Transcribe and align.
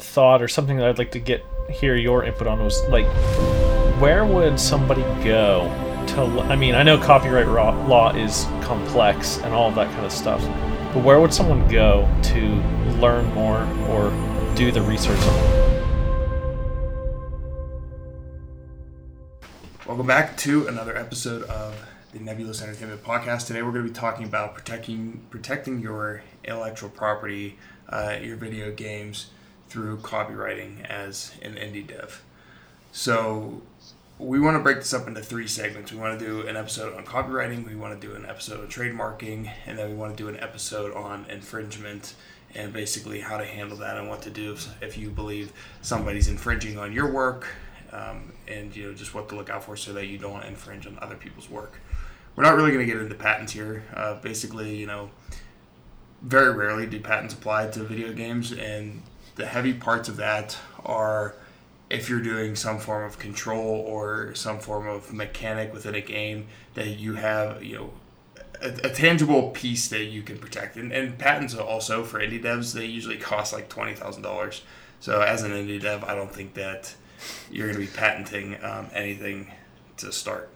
thought 0.00 0.42
or 0.42 0.48
something 0.48 0.78
that 0.78 0.88
I'd 0.88 0.98
like 0.98 1.12
to 1.12 1.20
get 1.20 1.44
hear 1.70 1.94
your 1.94 2.24
input 2.24 2.46
on 2.46 2.58
was 2.58 2.82
like, 2.88 3.06
where 4.00 4.24
would 4.24 4.58
somebody 4.58 5.02
go 5.22 5.68
to? 6.08 6.40
I 6.42 6.56
mean, 6.56 6.74
I 6.74 6.82
know 6.82 6.98
copyright 6.98 7.46
law 7.46 8.12
is 8.14 8.44
complex 8.62 9.38
and 9.38 9.54
all 9.54 9.70
that 9.72 9.90
kind 9.92 10.04
of 10.04 10.12
stuff, 10.12 10.42
but 10.92 11.04
where 11.04 11.20
would 11.20 11.32
someone 11.32 11.68
go 11.68 12.08
to 12.24 12.40
learn 12.98 13.32
more 13.34 13.62
or 13.88 14.10
do 14.56 14.72
the 14.72 14.82
research 14.82 15.20
on 15.20 15.60
Welcome 19.86 20.06
back 20.06 20.36
to 20.38 20.68
another 20.68 20.96
episode 20.96 21.42
of 21.44 21.74
the 22.12 22.20
Nebulos 22.20 22.62
Entertainment 22.62 23.02
Podcast. 23.02 23.46
Today 23.46 23.62
we're 23.62 23.72
going 23.72 23.84
to 23.84 23.90
be 23.90 23.94
talking 23.94 24.24
about 24.24 24.54
protecting 24.54 25.24
protecting 25.30 25.80
your 25.80 26.22
intellectual 26.44 26.90
property, 26.90 27.58
uh, 27.88 28.16
your 28.20 28.36
video 28.36 28.72
games 28.72 29.30
through 29.70 29.96
copyrighting 29.98 30.84
as 30.84 31.32
an 31.40 31.54
indie 31.54 31.86
dev. 31.86 32.22
So 32.92 33.62
we 34.18 34.38
want 34.38 34.56
to 34.56 34.62
break 34.62 34.78
this 34.78 34.92
up 34.92 35.08
into 35.08 35.22
three 35.22 35.46
segments. 35.46 35.92
We 35.92 35.98
want 35.98 36.18
to 36.18 36.24
do 36.24 36.46
an 36.46 36.56
episode 36.56 36.94
on 36.94 37.04
copyrighting, 37.04 37.66
we 37.66 37.76
want 37.76 37.98
to 37.98 38.06
do 38.06 38.14
an 38.14 38.26
episode 38.26 38.60
on 38.60 38.66
trademarking, 38.66 39.50
and 39.66 39.78
then 39.78 39.88
we 39.88 39.96
want 39.96 40.16
to 40.16 40.22
do 40.22 40.28
an 40.28 40.38
episode 40.40 40.92
on 40.94 41.24
infringement 41.30 42.14
and 42.54 42.72
basically 42.72 43.20
how 43.20 43.38
to 43.38 43.44
handle 43.44 43.78
that 43.78 43.96
and 43.96 44.08
what 44.08 44.22
to 44.22 44.30
do 44.30 44.52
if, 44.52 44.82
if 44.82 44.98
you 44.98 45.08
believe 45.08 45.52
somebody's 45.82 46.26
infringing 46.28 46.76
on 46.78 46.92
your 46.92 47.10
work 47.10 47.46
um, 47.92 48.32
and 48.48 48.74
you 48.74 48.88
know 48.88 48.94
just 48.94 49.14
what 49.14 49.28
to 49.28 49.36
look 49.36 49.50
out 49.50 49.64
for 49.64 49.76
so 49.76 49.92
that 49.92 50.06
you 50.06 50.18
don't 50.18 50.44
infringe 50.44 50.86
on 50.86 50.98
other 51.00 51.16
people's 51.16 51.48
work. 51.48 51.80
We're 52.36 52.44
not 52.44 52.56
really 52.56 52.72
going 52.72 52.86
to 52.86 52.92
get 52.92 53.00
into 53.00 53.14
patents 53.14 53.52
here. 53.52 53.84
Uh, 53.94 54.14
basically, 54.14 54.76
you 54.76 54.86
know, 54.86 55.10
very 56.22 56.52
rarely 56.52 56.86
do 56.86 57.00
patents 57.00 57.34
apply 57.34 57.68
to 57.68 57.82
video 57.82 58.12
games, 58.12 58.52
and 58.52 59.02
the 59.40 59.46
heavy 59.46 59.72
parts 59.72 60.08
of 60.08 60.16
that 60.16 60.58
are 60.84 61.34
if 61.88 62.08
you're 62.08 62.20
doing 62.20 62.54
some 62.54 62.78
form 62.78 63.04
of 63.04 63.18
control 63.18 63.84
or 63.86 64.34
some 64.34 64.60
form 64.60 64.86
of 64.86 65.12
mechanic 65.12 65.72
within 65.72 65.94
a 65.94 66.00
game 66.00 66.46
that 66.74 66.86
you 66.86 67.14
have, 67.14 67.64
you 67.64 67.76
know, 67.76 67.90
a, 68.62 68.68
a, 68.86 68.90
tangible 68.90 69.50
piece 69.50 69.88
that 69.88 70.04
you 70.04 70.22
can 70.22 70.38
protect. 70.38 70.76
And, 70.76 70.92
and 70.92 71.18
patents 71.18 71.54
also 71.56 72.04
for 72.04 72.20
indie 72.20 72.40
devs, 72.40 72.74
they 72.74 72.84
usually 72.84 73.16
cost 73.16 73.52
like 73.52 73.68
$20,000. 73.68 74.60
So 75.00 75.22
as 75.22 75.42
an 75.42 75.52
indie 75.52 75.80
dev, 75.80 76.04
I 76.04 76.14
don't 76.14 76.32
think 76.32 76.54
that 76.54 76.94
you're 77.50 77.66
going 77.66 77.80
to 77.80 77.90
be 77.90 77.98
patenting 77.98 78.62
um, 78.62 78.88
anything 78.92 79.50
to 79.96 80.12
start. 80.12 80.50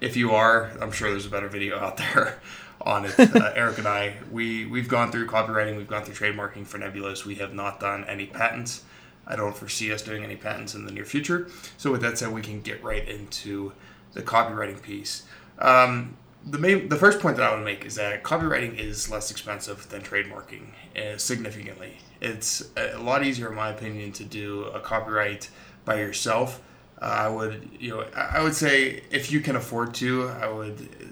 If 0.00 0.16
you 0.16 0.32
are, 0.32 0.72
I'm 0.80 0.90
sure 0.90 1.10
there's 1.10 1.26
a 1.26 1.30
better 1.30 1.48
video 1.48 1.78
out 1.78 1.98
there 1.98 2.40
on 2.82 3.04
it. 3.06 3.18
Uh, 3.18 3.52
Eric 3.54 3.78
and 3.78 3.88
I, 3.88 4.14
we 4.30 4.66
we've 4.66 4.88
gone 4.88 5.10
through 5.10 5.26
copyrighting, 5.26 5.76
we've 5.76 5.88
gone 5.88 6.04
through 6.04 6.14
trademarking 6.14 6.66
for 6.66 6.78
Nebulos. 6.78 7.24
We 7.24 7.36
have 7.36 7.54
not 7.54 7.80
done 7.80 8.04
any 8.04 8.26
patents. 8.26 8.84
I 9.26 9.36
don't 9.36 9.56
foresee 9.56 9.92
us 9.92 10.02
doing 10.02 10.24
any 10.24 10.36
patents 10.36 10.74
in 10.74 10.84
the 10.84 10.92
near 10.92 11.04
future. 11.04 11.48
So 11.76 11.92
with 11.92 12.02
that 12.02 12.18
said, 12.18 12.32
we 12.32 12.42
can 12.42 12.60
get 12.60 12.82
right 12.82 13.06
into 13.08 13.72
the 14.14 14.22
copyrighting 14.22 14.80
piece. 14.82 15.22
Um, 15.58 16.16
the 16.44 16.58
main, 16.58 16.88
the 16.88 16.96
first 16.96 17.20
point 17.20 17.36
that 17.36 17.48
I 17.48 17.54
would 17.54 17.64
make 17.64 17.84
is 17.84 17.94
that 17.94 18.24
copyrighting 18.24 18.78
is 18.78 19.10
less 19.10 19.30
expensive 19.30 19.88
than 19.88 20.02
trademarking 20.02 20.72
uh, 20.96 21.16
significantly. 21.18 21.98
It's 22.20 22.70
a 22.76 22.98
lot 22.98 23.24
easier, 23.24 23.48
in 23.50 23.54
my 23.54 23.70
opinion, 23.70 24.12
to 24.12 24.24
do 24.24 24.64
a 24.64 24.80
copyright 24.80 25.50
by 25.84 26.00
yourself. 26.00 26.60
Uh, 27.00 27.04
I 27.04 27.28
would, 27.28 27.68
you 27.78 27.90
know, 27.90 28.06
I 28.14 28.42
would 28.42 28.54
say 28.54 29.02
if 29.10 29.30
you 29.30 29.40
can 29.40 29.56
afford 29.56 29.94
to, 29.94 30.28
I 30.28 30.48
would 30.48 31.11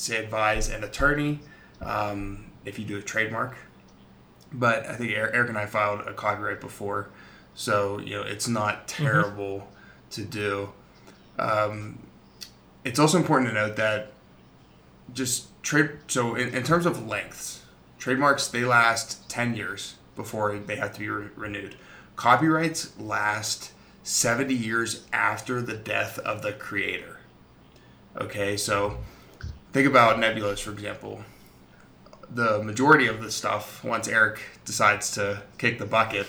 say 0.00 0.16
advise 0.16 0.68
an 0.68 0.84
attorney 0.84 1.40
um, 1.80 2.50
if 2.64 2.78
you 2.78 2.84
do 2.84 2.98
a 2.98 3.02
trademark. 3.02 3.56
But 4.52 4.86
I 4.86 4.94
think 4.94 5.12
Eric 5.12 5.48
and 5.48 5.58
I 5.58 5.66
filed 5.66 6.00
a 6.00 6.14
copyright 6.14 6.60
before, 6.60 7.10
so 7.54 7.98
you 7.98 8.16
know 8.16 8.22
it's 8.22 8.48
not 8.48 8.88
mm-hmm. 8.88 9.04
terrible 9.04 9.58
mm-hmm. 9.58 10.10
to 10.10 10.24
do. 10.24 10.72
Um, 11.38 11.98
it's 12.84 12.98
also 12.98 13.18
important 13.18 13.50
to 13.50 13.54
note 13.54 13.76
that 13.76 14.12
just 15.12 15.48
trade. 15.62 15.90
So 16.08 16.34
in, 16.34 16.54
in 16.54 16.62
terms 16.62 16.86
of 16.86 17.06
lengths, 17.06 17.62
trademarks 17.98 18.48
they 18.48 18.64
last 18.64 19.28
ten 19.28 19.54
years 19.54 19.96
before 20.16 20.58
they 20.58 20.76
have 20.76 20.92
to 20.94 20.98
be 20.98 21.08
re- 21.08 21.28
renewed. 21.36 21.76
Copyrights 22.16 22.98
last 22.98 23.72
70 24.02 24.54
years 24.54 25.06
after 25.12 25.60
the 25.60 25.76
death 25.76 26.18
of 26.20 26.40
the 26.40 26.52
creator. 26.52 27.18
Okay, 28.16 28.56
so 28.56 28.98
think 29.78 29.88
about 29.88 30.16
Nebulos, 30.16 30.60
for 30.60 30.72
example. 30.72 31.22
The 32.34 32.60
majority 32.64 33.06
of 33.06 33.22
the 33.22 33.30
stuff, 33.30 33.84
once 33.84 34.08
Eric 34.08 34.40
decides 34.64 35.12
to 35.12 35.42
kick 35.56 35.78
the 35.78 35.86
bucket, 35.86 36.26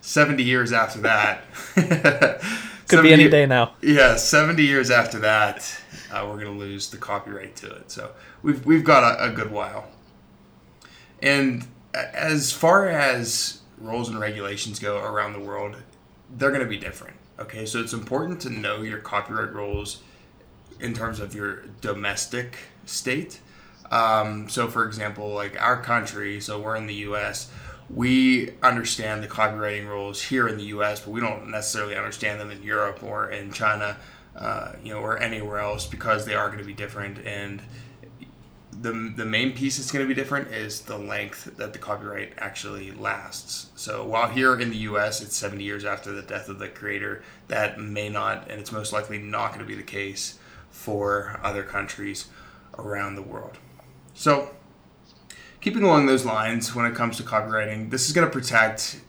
70 0.00 0.42
years 0.42 0.72
after 0.72 0.98
that. 1.02 1.44
Could 2.88 3.04
be 3.04 3.12
any 3.12 3.28
day 3.28 3.46
now. 3.46 3.74
Yeah, 3.80 4.16
70 4.16 4.64
years 4.64 4.90
after 4.90 5.20
that, 5.20 5.72
uh, 6.10 6.26
we're 6.28 6.40
going 6.40 6.52
to 6.52 6.58
lose 6.58 6.90
the 6.90 6.96
copyright 6.96 7.54
to 7.56 7.70
it. 7.70 7.92
So 7.92 8.10
we've, 8.42 8.66
we've 8.66 8.82
got 8.82 9.04
a, 9.04 9.30
a 9.30 9.32
good 9.32 9.52
while. 9.52 9.86
And 11.22 11.68
as 11.94 12.50
far 12.50 12.88
as 12.88 13.60
rules 13.78 14.08
and 14.08 14.18
regulations 14.18 14.80
go 14.80 14.98
around 14.98 15.34
the 15.34 15.40
world, 15.40 15.76
they're 16.28 16.50
going 16.50 16.64
to 16.64 16.68
be 16.68 16.76
different. 16.76 17.16
Okay, 17.38 17.66
so 17.66 17.78
it's 17.78 17.92
important 17.92 18.40
to 18.40 18.50
know 18.50 18.82
your 18.82 18.98
copyright 18.98 19.52
rules 19.54 20.02
in 20.80 20.94
terms 20.94 21.20
of 21.20 21.34
your 21.34 21.62
domestic 21.80 22.58
state. 22.86 23.40
Um, 23.90 24.48
so, 24.48 24.68
for 24.68 24.86
example, 24.86 25.30
like 25.30 25.60
our 25.60 25.82
country, 25.82 26.40
so 26.40 26.60
we're 26.60 26.76
in 26.76 26.86
the 26.86 26.94
U.S., 26.94 27.50
we 27.88 28.52
understand 28.62 29.22
the 29.22 29.26
copyrighting 29.26 29.88
rules 29.88 30.22
here 30.22 30.46
in 30.46 30.56
the 30.56 30.64
U.S., 30.64 31.00
but 31.00 31.10
we 31.10 31.20
don't 31.20 31.50
necessarily 31.50 31.96
understand 31.96 32.40
them 32.40 32.50
in 32.50 32.62
Europe 32.62 33.02
or 33.02 33.30
in 33.30 33.52
China, 33.52 33.96
uh, 34.36 34.72
you 34.84 34.94
know, 34.94 35.00
or 35.00 35.18
anywhere 35.18 35.58
else 35.58 35.86
because 35.86 36.24
they 36.24 36.34
are 36.34 36.46
going 36.46 36.60
to 36.60 36.64
be 36.64 36.72
different 36.72 37.18
and 37.26 37.60
the, 38.82 39.12
the 39.14 39.24
main 39.24 39.52
piece 39.52 39.76
that's 39.76 39.92
going 39.92 40.04
to 40.04 40.08
be 40.08 40.18
different 40.18 40.48
is 40.48 40.82
the 40.82 40.96
length 40.96 41.56
that 41.56 41.72
the 41.72 41.78
copyright 41.78 42.32
actually 42.38 42.92
lasts. 42.92 43.70
So 43.76 44.04
while 44.06 44.28
here 44.28 44.58
in 44.58 44.70
the 44.70 44.76
US 44.76 45.20
it's 45.20 45.36
70 45.36 45.62
years 45.62 45.84
after 45.84 46.12
the 46.12 46.22
death 46.22 46.48
of 46.48 46.58
the 46.58 46.68
creator, 46.68 47.22
that 47.48 47.78
may 47.78 48.08
not, 48.08 48.50
and 48.50 48.60
it's 48.60 48.72
most 48.72 48.92
likely 48.92 49.18
not 49.18 49.48
going 49.48 49.60
to 49.60 49.66
be 49.66 49.74
the 49.74 49.82
case 49.82 50.38
for 50.70 51.40
other 51.42 51.62
countries 51.62 52.28
around 52.78 53.14
the 53.14 53.22
world. 53.22 53.58
So 54.14 54.50
keeping 55.60 55.82
along 55.82 56.06
those 56.06 56.24
lines 56.24 56.74
when 56.74 56.86
it 56.86 56.94
comes 56.94 57.16
to 57.18 57.22
copyrighting, 57.22 57.90
this 57.90 58.06
is 58.06 58.12
going 58.12 58.26
to 58.26 58.32
protect 58.32 59.00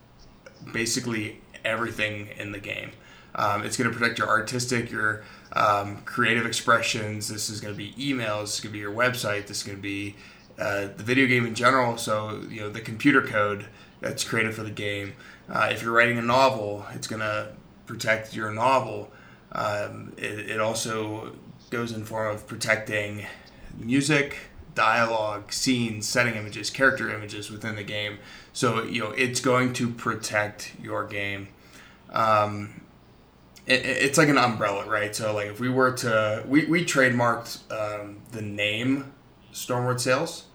basically 0.74 1.42
everything 1.64 2.30
in 2.38 2.52
the 2.52 2.60
game. 2.60 2.92
Um, 3.34 3.64
it's 3.64 3.78
going 3.78 3.90
to 3.90 3.98
protect 3.98 4.20
your 4.20 4.28
artistic, 4.28 4.92
your 4.92 5.24
um, 5.54 6.02
creative 6.04 6.46
expressions. 6.46 7.30
This 7.30 7.50
is 7.50 7.62
going 7.62 7.74
to 7.74 7.78
be 7.78 7.94
emails. 7.94 8.42
This 8.42 8.54
is 8.56 8.60
going 8.62 8.74
to 8.74 8.78
be 8.78 8.80
your 8.80 8.94
website. 8.94 9.48
This 9.48 9.58
is 9.58 9.64
going 9.64 9.78
to 9.78 9.82
be 9.82 10.16
uh, 10.60 10.90
the 10.98 11.04
video 11.04 11.28
game 11.28 11.46
in 11.46 11.56
general. 11.56 11.98
So 11.98 12.42
you 12.50 12.60
know 12.60 12.70
the 12.70 12.82
computer 12.82 13.22
code 13.22 13.68
that's 14.02 14.24
created 14.24 14.54
for 14.54 14.64
the 14.64 14.72
game. 14.72 15.14
Uh, 15.50 15.70
if 15.72 15.82
you're 15.82 15.94
writing 15.94 16.18
a 16.18 16.22
novel, 16.22 16.86
it's 16.94 17.08
going 17.08 17.22
to 17.22 17.54
protect 17.86 18.36
your 18.36 18.52
novel. 18.52 19.12
Um, 19.54 20.14
it, 20.18 20.52
it 20.52 20.60
also 20.60 21.34
goes 21.72 21.92
in 21.92 22.06
form 22.06 22.36
of 22.36 22.46
protecting 22.46 23.26
music, 23.78 24.38
dialogue, 24.76 25.52
scenes, 25.52 26.08
setting 26.08 26.36
images, 26.36 26.70
character 26.70 27.10
images 27.10 27.50
within 27.50 27.76
the 27.76 27.84
game. 27.84 28.20
So 28.54 28.84
you 28.84 29.02
know 29.02 29.12
it's 29.12 29.40
going 29.40 29.74
to 29.74 29.90
protect 29.90 30.74
your 30.82 31.08
game. 31.08 31.48
Um, 32.12 32.82
it, 33.66 33.86
it's 33.86 34.18
like 34.18 34.30
an 34.30 34.38
umbrella, 34.38 34.88
right? 34.88 35.16
So 35.16 35.34
like 35.34 35.48
if 35.48 35.60
we 35.60 35.70
were 35.70 35.92
to 35.94 36.44
we 36.48 36.66
we 36.66 36.86
trademarked 36.86 37.72
um, 37.72 38.18
the 38.32 38.42
name 38.42 39.14
Stormward 39.54 40.00
Sails, 40.00 40.46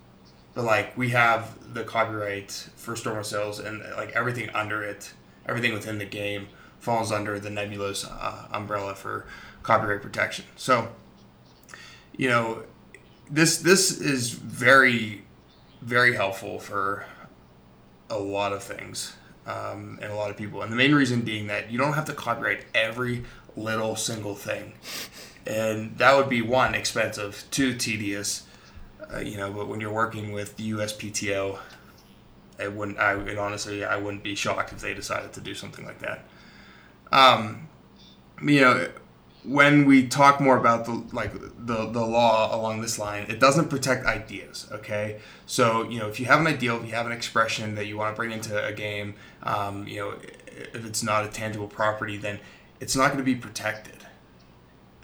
but 0.54 0.64
like 0.64 0.96
we 0.96 1.10
have 1.10 1.74
the 1.74 1.82
copyright 1.82 2.68
for 2.76 2.94
Stormward 2.94 3.26
Sails 3.26 3.58
and 3.58 3.82
like 3.96 4.10
everything 4.12 4.50
under 4.50 4.82
it, 4.82 5.12
everything 5.46 5.72
within 5.72 5.98
the 5.98 6.04
game 6.06 6.48
falls 6.78 7.10
under 7.10 7.40
the 7.40 7.48
Nebulos 7.48 8.06
uh, 8.08 8.46
umbrella 8.52 8.94
for 8.94 9.26
copyright 9.62 10.02
protection. 10.02 10.44
So, 10.54 10.90
you 12.16 12.28
know, 12.28 12.64
this 13.30 13.58
this 13.58 14.00
is 14.00 14.30
very 14.30 15.22
very 15.82 16.14
helpful 16.14 16.58
for 16.58 17.06
a 18.10 18.18
lot 18.18 18.52
of 18.52 18.62
things 18.62 19.14
um, 19.46 19.98
and 20.02 20.10
a 20.10 20.14
lot 20.14 20.30
of 20.30 20.36
people. 20.36 20.62
And 20.62 20.72
the 20.72 20.76
main 20.76 20.94
reason 20.94 21.20
being 21.20 21.46
that 21.48 21.70
you 21.70 21.78
don't 21.78 21.92
have 21.92 22.06
to 22.06 22.12
copyright 22.12 22.64
every 22.74 23.24
little 23.56 23.96
single 23.96 24.34
thing, 24.34 24.74
and 25.46 25.96
that 25.98 26.16
would 26.16 26.28
be 26.28 26.42
one 26.42 26.74
expensive, 26.74 27.44
two 27.50 27.74
tedious. 27.74 28.44
Uh, 29.12 29.20
you 29.20 29.36
know, 29.36 29.52
but 29.52 29.68
when 29.68 29.80
you're 29.80 29.92
working 29.92 30.32
with 30.32 30.56
the 30.56 30.72
USPTO, 30.72 31.58
it 32.58 32.72
wouldn't. 32.72 32.98
I 32.98 33.12
and 33.12 33.38
honestly, 33.38 33.84
I 33.84 33.96
wouldn't 33.96 34.22
be 34.22 34.34
shocked 34.34 34.72
if 34.72 34.80
they 34.80 34.94
decided 34.94 35.32
to 35.34 35.40
do 35.40 35.54
something 35.54 35.84
like 35.84 36.00
that. 36.00 36.24
Um, 37.12 37.68
you 38.42 38.60
know, 38.60 38.88
when 39.46 39.86
we 39.86 40.06
talk 40.08 40.40
more 40.40 40.56
about 40.56 40.84
the 40.84 41.04
like 41.12 41.32
the 41.32 41.86
the 41.86 42.04
law 42.04 42.54
along 42.54 42.80
this 42.80 42.98
line, 42.98 43.26
it 43.28 43.38
doesn't 43.38 43.68
protect 43.68 44.04
ideas. 44.04 44.68
Okay, 44.72 45.20
so 45.46 45.88
you 45.88 45.98
know 45.98 46.08
if 46.08 46.18
you 46.18 46.26
have 46.26 46.40
an 46.40 46.46
idea, 46.46 46.74
if 46.74 46.84
you 46.84 46.92
have 46.92 47.06
an 47.06 47.12
expression 47.12 47.74
that 47.76 47.86
you 47.86 47.96
want 47.96 48.14
to 48.14 48.16
bring 48.16 48.32
into 48.32 48.64
a 48.64 48.72
game, 48.72 49.14
um, 49.42 49.86
you 49.86 50.00
know 50.00 50.14
if 50.74 50.84
it's 50.84 51.02
not 51.02 51.24
a 51.24 51.28
tangible 51.28 51.68
property, 51.68 52.16
then 52.16 52.40
it's 52.80 52.96
not 52.96 53.08
going 53.08 53.18
to 53.18 53.24
be 53.24 53.34
protected. 53.34 54.06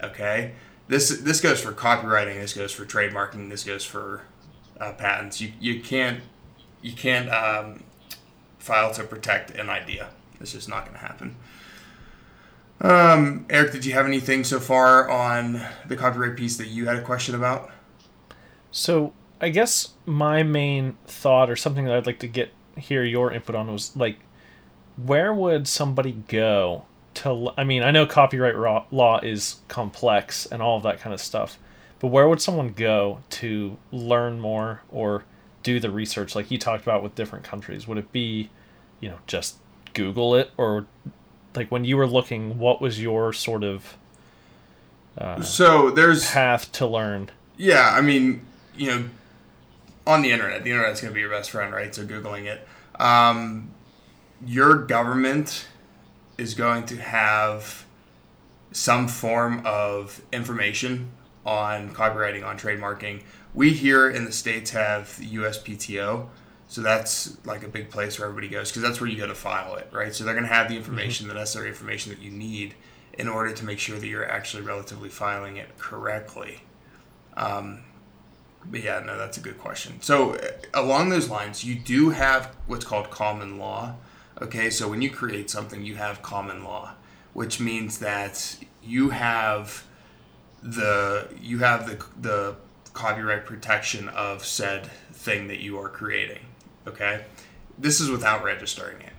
Okay, 0.03 0.53
this 0.87 1.09
this 1.19 1.39
goes 1.39 1.61
for 1.61 1.71
copyrighting. 1.71 2.39
This 2.39 2.53
goes 2.53 2.71
for 2.73 2.85
trademarking. 2.85 3.49
This 3.49 3.63
goes 3.63 3.85
for 3.85 4.23
uh, 4.79 4.91
patents. 4.93 5.39
You 5.39 5.53
you 5.59 5.81
can't 5.81 6.21
you 6.81 6.93
can't 6.93 7.29
um, 7.29 7.83
file 8.59 8.93
to 8.93 9.03
protect 9.03 9.51
an 9.51 9.69
idea. 9.69 10.09
It's 10.41 10.51
just 10.51 10.67
not 10.67 10.85
going 10.85 10.99
to 10.99 11.05
happen. 11.05 11.37
Um, 12.81 13.45
Eric, 13.49 13.71
did 13.71 13.85
you 13.85 13.93
have 13.93 14.05
anything 14.05 14.43
so 14.43 14.59
far 14.59 15.09
on 15.09 15.61
the 15.87 15.95
copyright 15.95 16.35
piece 16.35 16.57
that 16.57 16.67
you 16.67 16.85
had 16.85 16.97
a 16.97 17.01
question 17.01 17.33
about? 17.33 17.71
So 18.71 19.13
I 19.39 19.49
guess 19.49 19.89
my 20.05 20.43
main 20.43 20.97
thought 21.05 21.49
or 21.49 21.55
something 21.55 21.85
that 21.85 21.95
I'd 21.95 22.05
like 22.05 22.19
to 22.19 22.27
get 22.27 22.51
hear 22.75 23.03
your 23.03 23.31
input 23.31 23.55
on 23.55 23.71
was 23.71 23.95
like, 23.95 24.17
where 24.97 25.33
would 25.33 25.67
somebody 25.67 26.11
go 26.27 26.85
to? 27.15 27.51
I 27.57 27.63
mean, 27.63 27.83
I 27.83 27.91
know 27.91 28.05
copyright 28.05 28.55
law 28.91 29.19
is 29.21 29.57
complex 29.67 30.45
and 30.45 30.61
all 30.61 30.77
of 30.77 30.83
that 30.83 30.99
kind 30.99 31.13
of 31.13 31.21
stuff, 31.21 31.57
but 31.99 32.07
where 32.07 32.27
would 32.27 32.41
someone 32.41 32.69
go 32.69 33.19
to 33.31 33.77
learn 33.91 34.39
more 34.39 34.81
or 34.89 35.23
do 35.61 35.79
the 35.79 35.91
research 35.91 36.35
like 36.35 36.51
you 36.51 36.57
talked 36.57 36.83
about 36.83 37.03
with 37.03 37.15
different 37.15 37.45
countries? 37.45 37.87
Would 37.87 37.97
it 37.97 38.11
be, 38.11 38.49
you 38.99 39.09
know, 39.09 39.19
just 39.27 39.57
Google 39.93 40.35
it 40.35 40.51
or 40.57 40.85
like 41.55 41.69
when 41.69 41.85
you 41.85 41.97
were 41.97 42.07
looking, 42.07 42.57
what 42.57 42.81
was 42.81 43.01
your 43.01 43.33
sort 43.33 43.63
of 43.63 43.97
uh, 45.17 45.41
so 45.41 45.91
there's 45.91 46.31
path 46.31 46.71
to 46.73 46.87
learn? 46.87 47.29
Yeah, 47.57 47.91
I 47.93 48.01
mean, 48.01 48.45
you 48.75 48.87
know, 48.87 49.05
on 50.07 50.21
the 50.21 50.31
internet, 50.31 50.63
the 50.63 50.71
internet's 50.71 51.01
going 51.01 51.11
to 51.11 51.15
be 51.15 51.21
your 51.21 51.29
best 51.29 51.51
friend, 51.51 51.73
right? 51.73 51.93
So 51.93 52.05
googling 52.05 52.45
it, 52.45 52.67
um, 52.99 53.71
your 54.45 54.75
government 54.75 55.67
is 56.37 56.55
going 56.55 56.85
to 56.87 56.97
have 56.97 57.85
some 58.71 59.07
form 59.07 59.61
of 59.65 60.21
information 60.31 61.11
on 61.45 61.93
copyrighting, 61.93 62.43
on 62.43 62.57
trademarking. 62.57 63.21
We 63.53 63.71
here 63.71 64.09
in 64.09 64.25
the 64.25 64.31
states 64.31 64.71
have 64.71 65.19
USPTO 65.21 66.27
so 66.73 66.81
that's 66.81 67.37
like 67.45 67.61
a 67.61 67.67
big 67.67 67.91
place 67.91 68.17
where 68.17 68.27
everybody 68.27 68.47
goes 68.47 68.71
because 68.71 68.81
that's 68.81 68.99
where 68.99 69.07
you 69.07 69.15
go 69.15 69.27
to 69.27 69.35
file 69.35 69.75
it, 69.75 69.87
right? 69.91 70.11
So 70.15 70.23
they're 70.23 70.33
going 70.33 70.47
to 70.47 70.51
have 70.51 70.69
the 70.69 70.75
information, 70.75 71.27
mm-hmm. 71.27 71.35
the 71.35 71.39
necessary 71.39 71.67
information 71.67 72.11
that 72.11 72.19
you 72.19 72.31
need 72.31 72.73
in 73.15 73.27
order 73.27 73.53
to 73.53 73.63
make 73.63 73.77
sure 73.77 73.99
that 73.99 74.07
you're 74.07 74.27
actually 74.27 74.63
relatively 74.63 75.09
filing 75.09 75.57
it 75.57 75.77
correctly. 75.77 76.63
Um, 77.37 77.83
but 78.65 78.81
yeah, 78.81 79.03
no, 79.05 79.19
that's 79.19 79.37
a 79.37 79.39
good 79.39 79.59
question. 79.59 80.01
So 80.01 80.33
uh, 80.33 80.47
along 80.73 81.09
those 81.09 81.29
lines, 81.29 81.63
you 81.63 81.75
do 81.75 82.09
have 82.09 82.55
what's 82.65 82.85
called 82.85 83.11
common 83.11 83.59
law. 83.59 83.93
Okay, 84.41 84.71
so 84.71 84.89
when 84.89 85.03
you 85.03 85.11
create 85.11 85.51
something, 85.51 85.85
you 85.85 85.97
have 85.97 86.23
common 86.23 86.63
law, 86.63 86.93
which 87.33 87.59
means 87.59 87.99
that 87.99 88.57
you 88.81 89.11
have 89.11 89.85
the 90.63 91.27
you 91.39 91.59
have 91.59 91.85
the 91.85 92.03
the 92.19 92.55
copyright 92.93 93.45
protection 93.45 94.09
of 94.09 94.43
said 94.43 94.87
thing 95.11 95.49
that 95.49 95.59
you 95.59 95.77
are 95.77 95.89
creating. 95.89 96.39
Okay, 96.87 97.23
this 97.77 97.99
is 97.99 98.09
without 98.09 98.43
registering 98.43 98.99
it. 99.01 99.13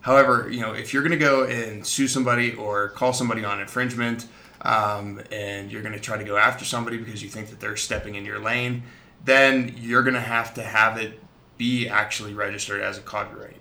However, 0.00 0.48
you 0.50 0.60
know 0.60 0.72
if 0.72 0.92
you're 0.92 1.02
going 1.02 1.12
to 1.12 1.18
go 1.18 1.44
and 1.44 1.86
sue 1.86 2.08
somebody 2.08 2.54
or 2.54 2.90
call 2.90 3.12
somebody 3.12 3.44
on 3.44 3.60
infringement, 3.60 4.26
um, 4.62 5.20
and 5.32 5.70
you're 5.70 5.82
going 5.82 5.94
to 5.94 6.00
try 6.00 6.16
to 6.16 6.24
go 6.24 6.36
after 6.36 6.64
somebody 6.64 6.96
because 6.96 7.22
you 7.22 7.28
think 7.28 7.48
that 7.50 7.60
they're 7.60 7.76
stepping 7.76 8.14
in 8.14 8.24
your 8.24 8.38
lane, 8.38 8.84
then 9.24 9.74
you're 9.76 10.02
going 10.02 10.14
to 10.14 10.20
have 10.20 10.54
to 10.54 10.62
have 10.62 10.96
it 10.96 11.20
be 11.56 11.88
actually 11.88 12.34
registered 12.34 12.80
as 12.80 12.98
a 12.98 13.00
copyright. 13.00 13.60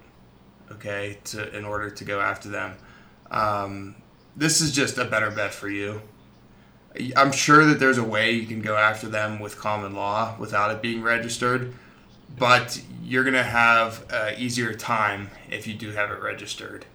Okay, 0.71 1.17
to 1.25 1.55
in 1.57 1.65
order 1.65 1.89
to 1.89 2.03
go 2.05 2.19
after 2.19 2.49
them. 2.49 2.75
Um, 3.31 3.95
this 4.35 4.61
is 4.61 4.71
just 4.71 4.97
a 4.97 5.05
better 5.05 5.31
bet 5.31 5.53
for 5.53 5.69
you. 5.69 6.01
I'm 7.15 7.31
sure 7.31 7.65
that 7.65 7.79
there's 7.79 7.97
a 7.97 8.03
way 8.03 8.31
you 8.31 8.45
can 8.45 8.61
go 8.61 8.75
after 8.75 9.07
them 9.07 9.39
with 9.39 9.57
common 9.57 9.93
law 9.93 10.35
without 10.39 10.71
it 10.71 10.81
being 10.81 11.01
registered 11.01 11.73
but 12.37 12.81
you're 13.03 13.23
going 13.23 13.33
to 13.33 13.43
have 13.43 14.05
an 14.11 14.35
easier 14.37 14.73
time 14.73 15.29
if 15.49 15.67
you 15.67 15.73
do 15.73 15.91
have 15.91 16.11
it 16.11 16.21
registered. 16.21 16.85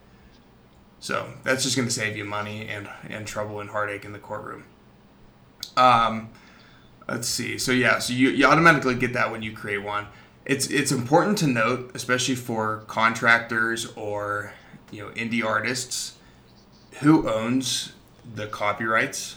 So 1.00 1.32
that's 1.42 1.64
just 1.64 1.74
going 1.74 1.88
to 1.88 1.94
save 1.94 2.16
you 2.16 2.24
money 2.24 2.68
and, 2.68 2.88
and 3.08 3.26
trouble 3.26 3.60
and 3.60 3.70
heartache 3.70 4.04
in 4.04 4.12
the 4.12 4.18
courtroom. 4.18 4.64
Um, 5.76 6.30
let's 7.08 7.28
see. 7.28 7.58
So 7.58 7.72
yeah, 7.72 7.98
so 7.98 8.12
you, 8.12 8.30
you 8.30 8.46
automatically 8.46 8.94
get 8.94 9.12
that 9.14 9.30
when 9.30 9.42
you 9.42 9.52
create 9.52 9.82
one. 9.82 10.06
It's 10.44 10.66
it's 10.68 10.90
important 10.90 11.38
to 11.38 11.46
note, 11.46 11.92
especially 11.94 12.34
for 12.34 12.78
contractors 12.88 13.86
or 13.94 14.52
you 14.90 15.04
know 15.04 15.10
indie 15.12 15.44
artists, 15.44 16.16
who 17.00 17.28
owns 17.28 17.92
the 18.34 18.48
copyrights 18.48 19.36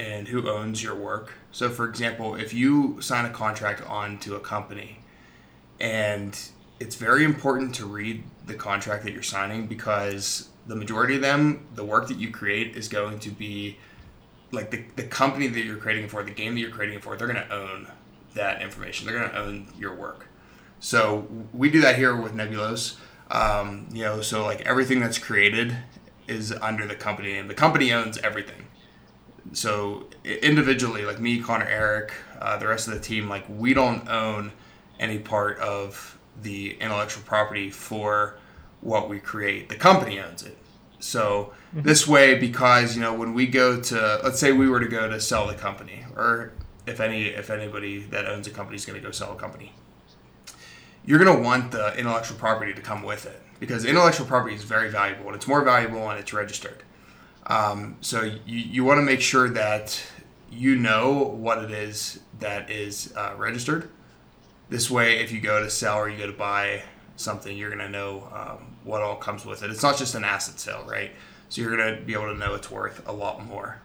and 0.00 0.28
who 0.28 0.48
owns 0.48 0.82
your 0.82 0.94
work. 0.94 1.34
So 1.52 1.68
for 1.68 1.86
example, 1.86 2.34
if 2.34 2.54
you 2.54 3.00
sign 3.02 3.26
a 3.26 3.30
contract 3.30 3.86
on 3.86 4.18
to 4.20 4.34
a 4.34 4.40
company 4.40 5.00
and 5.78 6.38
it's 6.78 6.96
very 6.96 7.22
important 7.22 7.74
to 7.74 7.84
read 7.84 8.24
the 8.46 8.54
contract 8.54 9.04
that 9.04 9.12
you're 9.12 9.22
signing 9.22 9.66
because 9.66 10.48
the 10.66 10.74
majority 10.74 11.16
of 11.16 11.20
them, 11.20 11.66
the 11.74 11.84
work 11.84 12.08
that 12.08 12.16
you 12.18 12.30
create 12.30 12.76
is 12.76 12.88
going 12.88 13.18
to 13.18 13.30
be 13.30 13.76
like 14.52 14.70
the, 14.70 14.84
the 14.96 15.02
company 15.02 15.48
that 15.48 15.64
you're 15.64 15.76
creating 15.76 16.08
for, 16.08 16.22
the 16.22 16.30
game 16.30 16.54
that 16.54 16.60
you're 16.60 16.70
creating 16.70 17.00
for, 17.00 17.16
they're 17.16 17.28
going 17.28 17.46
to 17.46 17.54
own 17.54 17.86
that 18.34 18.62
information. 18.62 19.06
They're 19.06 19.18
going 19.18 19.30
to 19.30 19.38
own 19.38 19.68
your 19.78 19.94
work. 19.94 20.28
So 20.80 21.28
we 21.52 21.70
do 21.70 21.82
that 21.82 21.96
here 21.96 22.16
with 22.16 22.32
Nebulos. 22.32 22.96
Um, 23.30 23.86
you 23.92 24.02
know, 24.02 24.22
so 24.22 24.44
like 24.44 24.62
everything 24.62 25.00
that's 25.00 25.18
created 25.18 25.76
is 26.26 26.52
under 26.52 26.86
the 26.86 26.94
company 26.94 27.34
name. 27.34 27.48
The 27.48 27.54
company 27.54 27.92
owns 27.92 28.16
everything. 28.18 28.66
So 29.52 30.06
individually, 30.24 31.04
like 31.04 31.20
me, 31.20 31.40
Connor, 31.40 31.66
Eric, 31.66 32.12
uh, 32.40 32.56
the 32.58 32.68
rest 32.68 32.88
of 32.88 32.94
the 32.94 33.00
team, 33.00 33.28
like 33.28 33.44
we 33.48 33.74
don't 33.74 34.08
own 34.08 34.52
any 34.98 35.18
part 35.18 35.58
of 35.58 36.18
the 36.40 36.74
intellectual 36.74 37.22
property 37.24 37.70
for 37.70 38.38
what 38.80 39.08
we 39.08 39.18
create. 39.18 39.68
The 39.68 39.76
company 39.76 40.20
owns 40.20 40.42
it. 40.42 40.56
So 41.00 41.52
mm-hmm. 41.74 41.82
this 41.82 42.06
way, 42.06 42.38
because 42.38 42.94
you 42.94 43.02
know, 43.02 43.14
when 43.14 43.34
we 43.34 43.46
go 43.46 43.80
to, 43.80 44.20
let's 44.22 44.38
say 44.38 44.52
we 44.52 44.68
were 44.68 44.80
to 44.80 44.88
go 44.88 45.08
to 45.08 45.20
sell 45.20 45.46
the 45.46 45.54
company, 45.54 46.04
or 46.16 46.52
if 46.86 47.00
any, 47.00 47.26
if 47.26 47.50
anybody 47.50 48.00
that 48.04 48.26
owns 48.26 48.46
a 48.46 48.50
company 48.50 48.76
is 48.76 48.84
going 48.84 49.00
to 49.00 49.04
go 49.04 49.10
sell 49.10 49.32
a 49.32 49.36
company, 49.36 49.72
you're 51.04 51.22
going 51.22 51.36
to 51.36 51.42
want 51.42 51.72
the 51.72 51.96
intellectual 51.98 52.38
property 52.38 52.74
to 52.74 52.80
come 52.80 53.02
with 53.02 53.26
it 53.26 53.40
because 53.58 53.84
intellectual 53.84 54.26
property 54.26 54.54
is 54.54 54.64
very 54.64 54.90
valuable 54.90 55.26
and 55.26 55.36
it's 55.36 55.46
more 55.46 55.62
valuable 55.62 56.04
when 56.06 56.16
it's 56.16 56.32
registered. 56.32 56.82
Um, 57.50 57.96
so 58.00 58.22
you, 58.22 58.40
you 58.46 58.84
want 58.84 58.98
to 58.98 59.02
make 59.02 59.20
sure 59.20 59.50
that 59.50 60.02
you 60.50 60.76
know 60.76 61.18
what 61.18 61.62
it 61.62 61.70
is 61.70 62.20
that 62.38 62.70
is 62.70 63.12
uh, 63.16 63.34
registered 63.36 63.90
this 64.70 64.88
way, 64.88 65.18
if 65.18 65.32
you 65.32 65.40
go 65.40 65.60
to 65.60 65.68
sell 65.68 65.96
or 65.96 66.08
you 66.08 66.16
go 66.16 66.28
to 66.28 66.32
buy 66.32 66.82
something, 67.16 67.56
you're 67.56 67.70
going 67.70 67.84
to 67.84 67.88
know 67.88 68.28
um, 68.32 68.76
what 68.84 69.02
all 69.02 69.16
comes 69.16 69.44
with 69.44 69.62
it. 69.62 69.70
It's 69.70 69.82
not 69.82 69.98
just 69.98 70.14
an 70.14 70.24
asset 70.24 70.58
sale, 70.60 70.84
right? 70.88 71.10
So 71.48 71.60
you're 71.60 71.76
going 71.76 71.96
to 71.96 72.00
be 72.00 72.14
able 72.14 72.32
to 72.32 72.38
know 72.38 72.54
it's 72.54 72.70
worth 72.70 73.06
a 73.06 73.12
lot 73.12 73.44
more. 73.44 73.82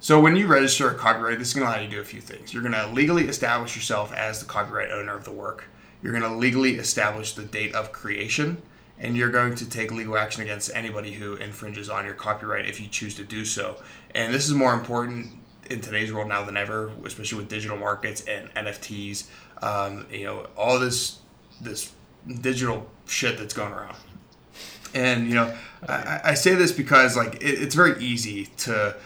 So 0.00 0.18
when 0.18 0.34
you 0.34 0.46
register 0.46 0.90
a 0.90 0.94
copyright, 0.94 1.38
this 1.38 1.48
is 1.48 1.54
going 1.54 1.66
to 1.66 1.72
allow 1.72 1.80
you 1.82 1.88
to 1.88 1.94
do 1.96 2.00
a 2.00 2.04
few 2.04 2.22
things. 2.22 2.54
You're 2.54 2.62
going 2.62 2.72
to 2.72 2.86
legally 2.86 3.28
establish 3.28 3.76
yourself 3.76 4.12
as 4.14 4.40
the 4.40 4.46
copyright 4.46 4.90
owner 4.90 5.14
of 5.14 5.24
the 5.24 5.32
work. 5.32 5.64
You're 6.02 6.18
going 6.18 6.30
to 6.30 6.36
legally 6.36 6.76
establish 6.76 7.34
the 7.34 7.44
date 7.44 7.74
of 7.74 7.92
creation, 7.92 8.62
and 9.00 9.16
you're 9.16 9.30
going 9.30 9.54
to 9.56 9.68
take 9.68 9.92
legal 9.92 10.16
action 10.16 10.42
against 10.42 10.70
anybody 10.74 11.12
who 11.12 11.36
infringes 11.36 11.88
on 11.88 12.04
your 12.04 12.14
copyright 12.14 12.66
if 12.66 12.80
you 12.80 12.88
choose 12.88 13.14
to 13.14 13.24
do 13.24 13.44
so. 13.44 13.80
And 14.14 14.34
this 14.34 14.46
is 14.46 14.54
more 14.54 14.74
important 14.74 15.28
in 15.70 15.80
today's 15.80 16.12
world 16.12 16.28
now 16.28 16.44
than 16.44 16.56
ever, 16.56 16.90
especially 17.04 17.38
with 17.38 17.48
digital 17.48 17.76
markets 17.76 18.22
and 18.22 18.52
NFTs. 18.54 19.28
Um, 19.62 20.06
you 20.10 20.24
know, 20.24 20.46
all 20.56 20.78
this 20.78 21.18
this 21.60 21.92
digital 22.40 22.90
shit 23.06 23.38
that's 23.38 23.54
going 23.54 23.72
around. 23.72 23.96
And 24.94 25.28
you 25.28 25.34
know, 25.34 25.56
I, 25.88 26.20
I 26.24 26.34
say 26.34 26.54
this 26.54 26.72
because 26.72 27.16
like 27.16 27.36
it, 27.36 27.62
it's 27.62 27.74
very 27.74 28.02
easy 28.02 28.46
to 28.58 28.96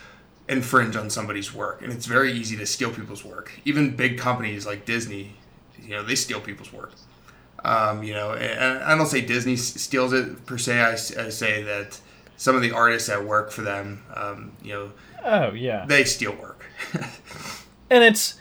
infringe 0.48 0.96
on 0.96 1.10
somebody's 1.10 1.52
work, 1.52 1.82
and 1.82 1.92
it's 1.92 2.06
very 2.06 2.32
easy 2.32 2.56
to 2.56 2.66
steal 2.66 2.90
people's 2.90 3.24
work. 3.24 3.52
Even 3.64 3.96
big 3.96 4.18
companies 4.18 4.66
like 4.66 4.84
Disney, 4.84 5.34
you 5.80 5.90
know, 5.90 6.02
they 6.02 6.14
steal 6.14 6.40
people's 6.40 6.72
work. 6.72 6.92
Um, 7.64 8.02
you 8.02 8.12
know, 8.12 8.32
and 8.32 8.82
I 8.82 8.96
don't 8.96 9.06
say 9.06 9.20
Disney 9.20 9.56
steals 9.56 10.12
it 10.12 10.46
per 10.46 10.58
se. 10.58 10.80
I, 10.80 10.92
I 10.92 11.28
say 11.28 11.62
that 11.62 12.00
some 12.36 12.56
of 12.56 12.62
the 12.62 12.72
artists 12.72 13.08
that 13.08 13.24
work 13.24 13.52
for 13.52 13.62
them, 13.62 14.02
um, 14.14 14.52
you 14.62 14.72
know, 14.72 14.92
oh 15.24 15.52
yeah, 15.52 15.86
they 15.86 16.04
steal 16.04 16.34
work. 16.34 16.66
and 17.90 18.02
it's 18.02 18.34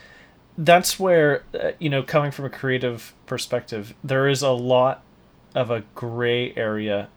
that's 0.58 1.00
where 1.00 1.44
uh, 1.54 1.72
you 1.78 1.90
know, 1.90 2.02
coming 2.02 2.32
from 2.32 2.46
a 2.46 2.50
creative 2.50 3.14
perspective, 3.28 3.94
there 4.04 4.28
is 4.28 4.42
a 4.42 4.50
lot 4.50 5.04
of 5.54 5.70
a 5.70 5.82
gray 5.94 6.54
area 6.56 7.10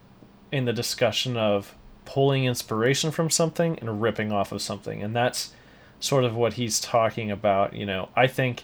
in 0.51 0.65
the 0.65 0.73
discussion 0.73 1.35
of 1.35 1.73
pulling 2.05 2.45
inspiration 2.45 3.09
from 3.09 3.31
something 3.31 3.79
and 3.79 3.99
ripping 3.99 4.31
off 4.31 4.51
of 4.51 4.61
something, 4.61 5.01
and 5.01 5.15
that's 5.15 5.53
sort 5.99 6.23
of 6.23 6.35
what 6.35 6.53
he's 6.53 6.79
talking 6.79 7.31
about. 7.31 7.73
You 7.73 7.87
know, 7.87 8.09
I 8.15 8.27
think. 8.27 8.63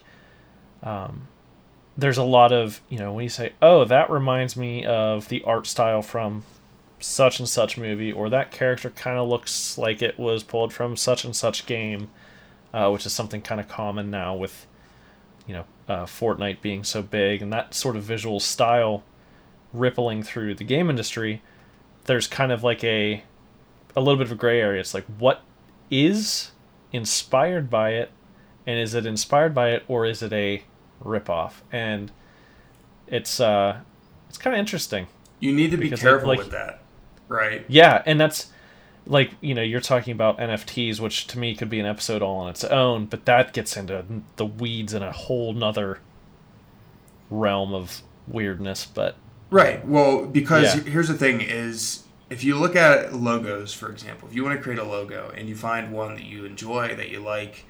Um, 0.83 1.27
there's 2.01 2.17
a 2.17 2.23
lot 2.23 2.51
of 2.51 2.81
you 2.89 2.97
know 2.97 3.13
when 3.13 3.23
you 3.23 3.29
say 3.29 3.53
oh 3.61 3.85
that 3.85 4.09
reminds 4.09 4.57
me 4.57 4.85
of 4.85 5.29
the 5.29 5.41
art 5.43 5.65
style 5.67 6.01
from 6.01 6.43
such 7.03 7.39
and 7.39 7.49
such 7.49 7.77
movie, 7.77 8.11
or 8.11 8.29
that 8.29 8.51
character 8.51 8.89
kind 8.89 9.17
of 9.17 9.27
looks 9.27 9.77
like 9.77 10.01
it 10.01 10.19
was 10.19 10.43
pulled 10.43 10.73
from 10.73 10.95
such 10.95 11.25
and 11.25 11.35
such 11.35 11.65
game, 11.65 12.09
uh, 12.73 12.89
which 12.89 13.05
is 13.05 13.13
something 13.13 13.41
kind 13.41 13.59
of 13.59 13.67
common 13.67 14.09
now 14.09 14.35
with, 14.35 14.67
you 15.47 15.53
know, 15.53 15.65
uh, 15.87 16.05
Fortnite 16.05 16.61
being 16.61 16.83
so 16.83 17.01
big 17.01 17.41
and 17.41 17.51
that 17.51 17.73
sort 17.73 17.95
of 17.95 18.03
visual 18.03 18.39
style 18.39 19.03
rippling 19.73 20.23
through 20.23 20.55
the 20.55 20.63
game 20.63 20.89
industry. 20.89 21.41
There's 22.05 22.27
kind 22.27 22.51
of 22.51 22.63
like 22.63 22.83
a 22.83 23.23
a 23.95 23.99
little 23.99 24.17
bit 24.17 24.27
of 24.27 24.31
a 24.31 24.35
gray 24.35 24.61
area. 24.61 24.79
It's 24.79 24.93
like 24.93 25.05
what 25.17 25.41
is 25.89 26.51
inspired 26.93 27.69
by 27.69 27.91
it, 27.91 28.11
and 28.65 28.79
is 28.79 28.93
it 28.93 29.05
inspired 29.05 29.53
by 29.53 29.71
it, 29.71 29.83
or 29.87 30.05
is 30.05 30.21
it 30.21 30.31
a 30.31 30.63
ripoff? 31.03 31.53
And 31.71 32.11
it's 33.07 33.39
uh, 33.39 33.81
it's 34.29 34.37
kind 34.37 34.55
of 34.55 34.59
interesting. 34.59 35.07
You 35.39 35.53
need 35.53 35.71
to 35.71 35.77
be 35.77 35.91
careful 35.91 36.29
like, 36.29 36.39
with 36.39 36.51
that, 36.51 36.81
right? 37.27 37.65
Yeah, 37.67 38.01
and 38.05 38.19
that's 38.19 38.51
like 39.05 39.31
you 39.41 39.53
know 39.53 39.61
you're 39.61 39.81
talking 39.81 40.13
about 40.13 40.37
NFTs, 40.39 40.99
which 40.99 41.27
to 41.27 41.37
me 41.37 41.55
could 41.55 41.69
be 41.69 41.79
an 41.79 41.85
episode 41.85 42.21
all 42.21 42.37
on 42.37 42.49
its 42.49 42.63
own, 42.63 43.05
but 43.05 43.25
that 43.25 43.53
gets 43.53 43.75
into 43.75 44.05
the 44.37 44.45
weeds 44.45 44.93
in 44.93 45.03
a 45.03 45.11
whole 45.11 45.53
nother 45.53 45.99
realm 47.29 47.73
of 47.73 48.01
weirdness. 48.27 48.85
But 48.85 49.17
right, 49.49 49.85
well, 49.85 50.25
because 50.25 50.75
yeah. 50.75 50.83
here's 50.83 51.09
the 51.09 51.17
thing: 51.17 51.41
is 51.41 52.03
if 52.29 52.43
you 52.43 52.57
look 52.57 52.77
at 52.77 53.13
logos, 53.13 53.73
for 53.73 53.91
example, 53.91 54.29
if 54.29 54.35
you 54.35 54.43
want 54.43 54.55
to 54.57 54.63
create 54.63 54.79
a 54.79 54.85
logo 54.85 55.33
and 55.35 55.49
you 55.49 55.55
find 55.55 55.91
one 55.91 56.15
that 56.15 56.23
you 56.23 56.45
enjoy 56.45 56.95
that 56.95 57.09
you 57.09 57.19
like, 57.19 57.65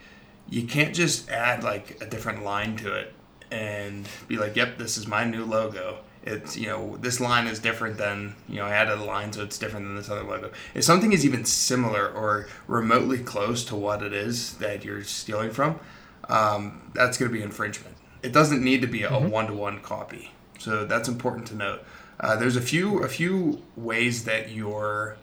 you 0.49 0.67
can't 0.67 0.93
just 0.93 1.31
add 1.31 1.63
like 1.63 1.97
a 2.01 2.05
different 2.05 2.43
line 2.43 2.75
to 2.77 2.93
it 2.93 3.13
and 3.51 4.07
be 4.27 4.37
like, 4.37 4.55
"Yep, 4.55 4.77
this 4.77 4.97
is 4.97 5.07
my 5.07 5.23
new 5.23 5.45
logo." 5.45 5.99
It's 6.23 6.55
you 6.55 6.67
know 6.67 6.97
this 6.97 7.19
line 7.19 7.47
is 7.47 7.59
different 7.59 7.97
than 7.97 8.35
you 8.47 8.57
know 8.57 8.65
I 8.65 8.71
added 8.71 8.99
a 8.99 9.03
line 9.03 9.33
so 9.33 9.43
it's 9.43 9.57
different 9.57 9.87
than 9.87 9.95
this 9.95 10.09
other 10.09 10.23
logo. 10.23 10.51
If 10.73 10.83
something 10.83 11.13
is 11.13 11.25
even 11.25 11.45
similar 11.45 12.07
or 12.07 12.47
remotely 12.67 13.19
close 13.19 13.63
to 13.65 13.75
what 13.75 14.03
it 14.03 14.13
is 14.13 14.55
that 14.57 14.85
you're 14.85 15.03
stealing 15.03 15.51
from, 15.51 15.79
um, 16.29 16.91
that's 16.93 17.17
going 17.17 17.31
to 17.31 17.37
be 17.37 17.43
infringement. 17.43 17.95
It 18.21 18.33
doesn't 18.33 18.63
need 18.63 18.81
to 18.81 18.87
be 18.87 19.03
a 19.03 19.17
one 19.17 19.47
to 19.47 19.53
one 19.53 19.79
copy. 19.79 20.31
So 20.59 20.85
that's 20.85 21.09
important 21.09 21.47
to 21.47 21.55
note. 21.55 21.83
Uh, 22.19 22.35
there's 22.35 22.55
a 22.55 22.61
few 22.61 22.99
a 22.99 23.07
few 23.07 23.63
ways 23.75 24.25
that 24.25 24.51
your 24.51 25.17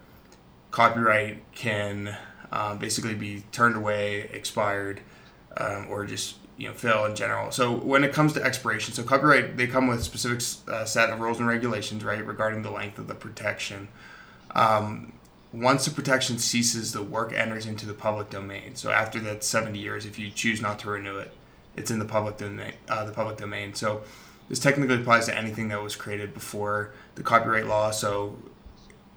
copyright 0.72 1.40
can 1.54 2.16
um, 2.50 2.78
basically 2.78 3.14
be 3.14 3.44
turned 3.52 3.76
away, 3.76 4.28
expired, 4.32 5.00
um, 5.56 5.86
or 5.88 6.04
just 6.06 6.36
you 6.58 6.68
know 6.68 6.74
fail 6.74 7.06
in 7.06 7.16
general. 7.16 7.50
So 7.50 7.72
when 7.72 8.04
it 8.04 8.12
comes 8.12 8.34
to 8.34 8.42
expiration, 8.42 8.92
so 8.92 9.02
copyright 9.02 9.56
they 9.56 9.66
come 9.66 9.86
with 9.86 10.02
specific 10.02 10.42
uh, 10.68 10.84
set 10.84 11.08
of 11.08 11.20
rules 11.20 11.38
and 11.38 11.48
regulations, 11.48 12.04
right, 12.04 12.24
regarding 12.24 12.62
the 12.62 12.70
length 12.70 12.98
of 12.98 13.06
the 13.06 13.14
protection. 13.14 13.88
Um, 14.54 15.14
once 15.52 15.86
the 15.86 15.90
protection 15.90 16.38
ceases, 16.38 16.92
the 16.92 17.02
work 17.02 17.32
enters 17.32 17.64
into 17.64 17.86
the 17.86 17.94
public 17.94 18.28
domain. 18.28 18.74
So 18.74 18.90
after 18.90 19.18
that 19.20 19.42
70 19.42 19.78
years, 19.78 20.04
if 20.04 20.18
you 20.18 20.30
choose 20.30 20.60
not 20.60 20.78
to 20.80 20.90
renew 20.90 21.16
it, 21.16 21.32
it's 21.74 21.90
in 21.90 21.98
the 21.98 22.04
public 22.04 22.36
domain. 22.36 22.74
Uh, 22.88 23.04
the 23.04 23.12
public 23.12 23.38
domain. 23.38 23.72
So 23.72 24.02
this 24.48 24.58
technically 24.58 24.96
applies 24.96 25.26
to 25.26 25.36
anything 25.36 25.68
that 25.68 25.82
was 25.82 25.96
created 25.96 26.34
before 26.34 26.92
the 27.14 27.22
copyright 27.22 27.66
law. 27.66 27.92
So 27.92 28.36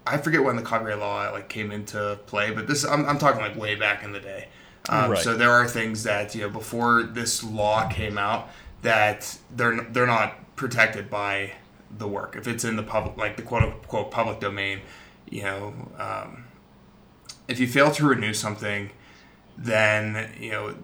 I 0.06 0.18
forget 0.18 0.44
when 0.44 0.56
the 0.56 0.62
copyright 0.62 1.00
law 1.00 1.30
like 1.32 1.50
came 1.50 1.72
into 1.72 2.20
play, 2.28 2.52
but 2.52 2.68
this 2.68 2.86
I'm, 2.86 3.06
I'm 3.06 3.18
talking 3.18 3.42
like 3.42 3.58
way 3.58 3.76
back 3.76 4.04
in 4.04 4.14
the 4.14 4.20
day. 4.20 4.48
Um, 4.92 5.12
right. 5.12 5.24
So 5.24 5.36
there 5.38 5.52
are 5.52 5.68
things 5.68 6.04
that 6.04 6.36
you 6.36 6.42
know 6.42 6.50
before 6.50 7.04
this 7.04 7.44
law 7.44 7.88
came 7.88 8.18
out 8.18 8.50
that 8.82 9.38
they're 9.56 9.82
they're 9.84 10.06
not 10.06 10.56
protected 10.56 11.10
by 11.10 11.54
the 11.98 12.08
work 12.08 12.36
if 12.36 12.48
it's 12.48 12.64
in 12.64 12.76
the 12.76 12.84
public 12.84 13.18
like 13.18 13.38
the 13.38 13.42
quote 13.42 13.64
unquote 13.64 14.12
public 14.12 14.40
domain. 14.42 14.82
You 15.30 15.44
know, 15.44 15.74
um, 15.98 16.44
if 17.48 17.60
you 17.60 17.68
fail 17.68 17.90
to 17.92 18.06
renew 18.06 18.34
something, 18.34 18.90
then 19.58 20.34
you 20.38 20.52
know 20.52 20.76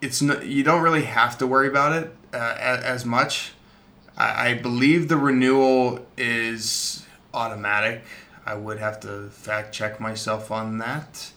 it's 0.00 0.20
no, 0.20 0.40
you 0.40 0.64
don't 0.64 0.82
really 0.82 1.04
have 1.04 1.38
to 1.38 1.46
worry 1.46 1.68
about 1.68 1.92
it 1.92 2.14
uh, 2.32 2.56
as, 2.58 2.84
as, 2.84 3.04
much. 3.04 3.52
I, 4.16 4.50
I 4.50 4.54
believe 4.54 5.08
the 5.08 5.16
renewal 5.16 6.04
is 6.16 7.06
automatic. 7.32 8.02
I 8.44 8.54
would 8.54 8.78
have 8.78 8.98
to 9.00 9.28
fact 9.30 9.72
check 9.72 10.00
myself 10.00 10.50
on 10.50 10.78
that. 10.78 11.30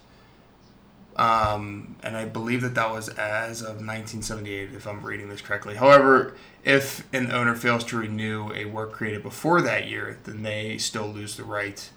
Um, 1.17 1.95
and 2.03 2.15
I 2.15 2.25
believe 2.25 2.61
that 2.61 2.75
that 2.75 2.91
was 2.91 3.09
as 3.09 3.61
of 3.61 3.77
1978, 3.77 4.73
if 4.73 4.87
I'm 4.87 5.01
reading 5.03 5.29
this 5.29 5.41
correctly. 5.41 5.75
However, 5.75 6.35
if 6.63 7.11
an 7.11 7.31
owner 7.31 7.55
fails 7.55 7.83
to 7.85 7.97
renew 7.97 8.53
a 8.53 8.65
work 8.65 8.91
created 8.91 9.23
before 9.23 9.61
that 9.63 9.87
year, 9.87 10.19
then 10.25 10.43
they 10.43 10.77
still 10.77 11.07
lose 11.07 11.35
the 11.35 11.43
right 11.43 11.89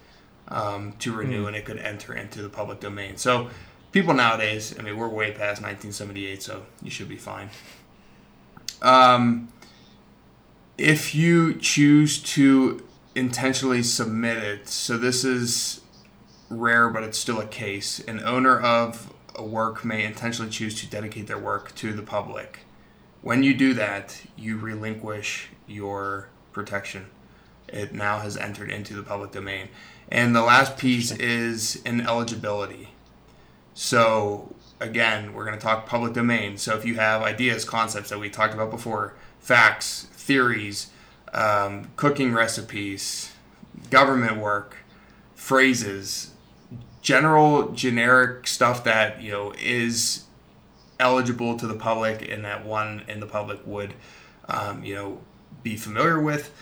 um, 0.49 0.95
to 1.00 1.12
renew, 1.12 1.45
mm. 1.45 1.49
and 1.49 1.57
it 1.57 1.67
could 1.67 1.79
enter 1.79 2.15
into 2.15 2.41
the 2.41 2.49
public 2.49 2.81
domain. 2.81 3.19
So, 3.19 3.50
people 3.93 4.15
nowadays, 4.15 4.75
I 4.79 4.83
mean, 4.83 4.97
we're 4.97 5.09
way 5.09 5.33
past 5.33 5.61
1978, 5.61 6.43
so 6.43 6.65
you 6.83 6.91
should 6.91 7.09
be 7.09 7.17
fine. 7.17 7.50
Um, 8.81 9.53
if 10.79 11.15
you 11.15 11.55
choose 11.55 12.23
to 12.23 12.83
intentionally 13.15 13.83
submit 13.83 14.39
it, 14.39 14.69
so 14.69 14.97
this 14.97 15.25
is 15.25 15.79
rare, 16.50 16.90
but 16.90 17.02
it's 17.02 17.19
still 17.19 17.40
a 17.40 17.47
case. 17.47 18.00
An 18.00 18.23
owner 18.25 18.59
of 18.59 19.14
a 19.35 19.42
work 19.42 19.85
may 19.85 20.04
intentionally 20.04 20.50
choose 20.50 20.78
to 20.80 20.90
dedicate 20.90 21.28
their 21.28 21.38
work 21.38 21.75
to 21.76 21.92
the 21.92 22.02
public. 22.02 22.61
When 23.23 23.42
you 23.42 23.54
do 23.54 23.73
that, 23.75 24.21
you 24.37 24.59
relinquish 24.59 25.49
your 25.66 26.28
protection. 26.52 27.07
It 27.69 27.95
now 27.95 28.19
has 28.19 28.37
entered 28.37 28.71
into 28.71 28.95
the 28.95 29.02
public 29.02 29.30
domain. 29.30 29.69
And 30.09 30.35
the 30.35 30.42
last 30.42 30.76
piece 30.76 31.12
is 31.12 31.80
ineligibility. 31.85 32.90
So, 33.75 34.57
again, 34.80 35.33
we're 35.33 35.45
going 35.45 35.57
to 35.57 35.62
talk 35.62 35.87
public 35.87 36.12
domain. 36.12 36.59
So, 36.59 36.76
if 36.76 36.85
you 36.85 36.97
have 36.97 37.23
ideas, 37.23 37.64
concepts 37.64 38.11
that 38.11 38.19
we 38.19 38.28
talked 38.28 38.52
about 38.52 38.71
before, 38.71 39.14
facts, 39.38 40.09
theories, 40.12 40.90
um, 41.33 41.90
cooking 41.95 42.35
recipes, 42.35 43.30
government 43.90 44.38
work, 44.38 44.78
phrases, 45.35 46.33
general 47.02 47.73
generic 47.73 48.47
stuff 48.47 48.85
that 48.85 49.23
you 49.23 49.33
know 49.33 49.52
is 49.59 50.25
eligible 50.99 51.57
to 51.57 51.66
the 51.66 51.75
public 51.75 52.28
and 52.28 52.45
that 52.45 52.64
one 52.64 53.02
in 53.09 53.21
the 53.21 53.26
public 53.26 53.59
would 53.66 53.95
um, 54.49 54.85
you 54.85 54.95
know 54.95 55.21
be 55.62 55.76
familiar 55.76 56.21
with 56.21 56.52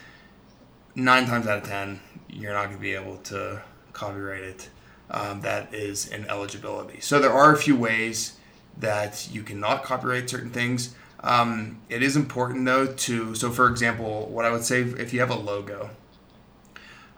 nine 0.94 1.26
times 1.26 1.46
out 1.46 1.58
of 1.58 1.64
ten 1.64 2.00
you're 2.28 2.52
not 2.52 2.66
going 2.66 2.76
to 2.76 2.82
be 2.82 2.94
able 2.94 3.16
to 3.18 3.60
copyright 3.92 4.42
it 4.42 4.68
um, 5.10 5.40
that 5.40 5.72
is 5.72 6.10
an 6.10 6.26
eligibility. 6.28 7.00
So 7.00 7.18
there 7.18 7.32
are 7.32 7.52
a 7.52 7.56
few 7.56 7.76
ways 7.76 8.36
that 8.78 9.28
you 9.32 9.42
cannot 9.42 9.82
copyright 9.82 10.28
certain 10.28 10.50
things. 10.50 10.94
Um, 11.20 11.80
it 11.88 12.02
is 12.02 12.14
important 12.14 12.64
though 12.64 12.86
to 12.86 13.34
so 13.34 13.50
for 13.50 13.68
example 13.68 14.28
what 14.28 14.44
i 14.44 14.52
would 14.52 14.62
say 14.62 14.82
if 14.82 15.12
you 15.12 15.18
have 15.18 15.30
a 15.30 15.34
logo 15.34 15.90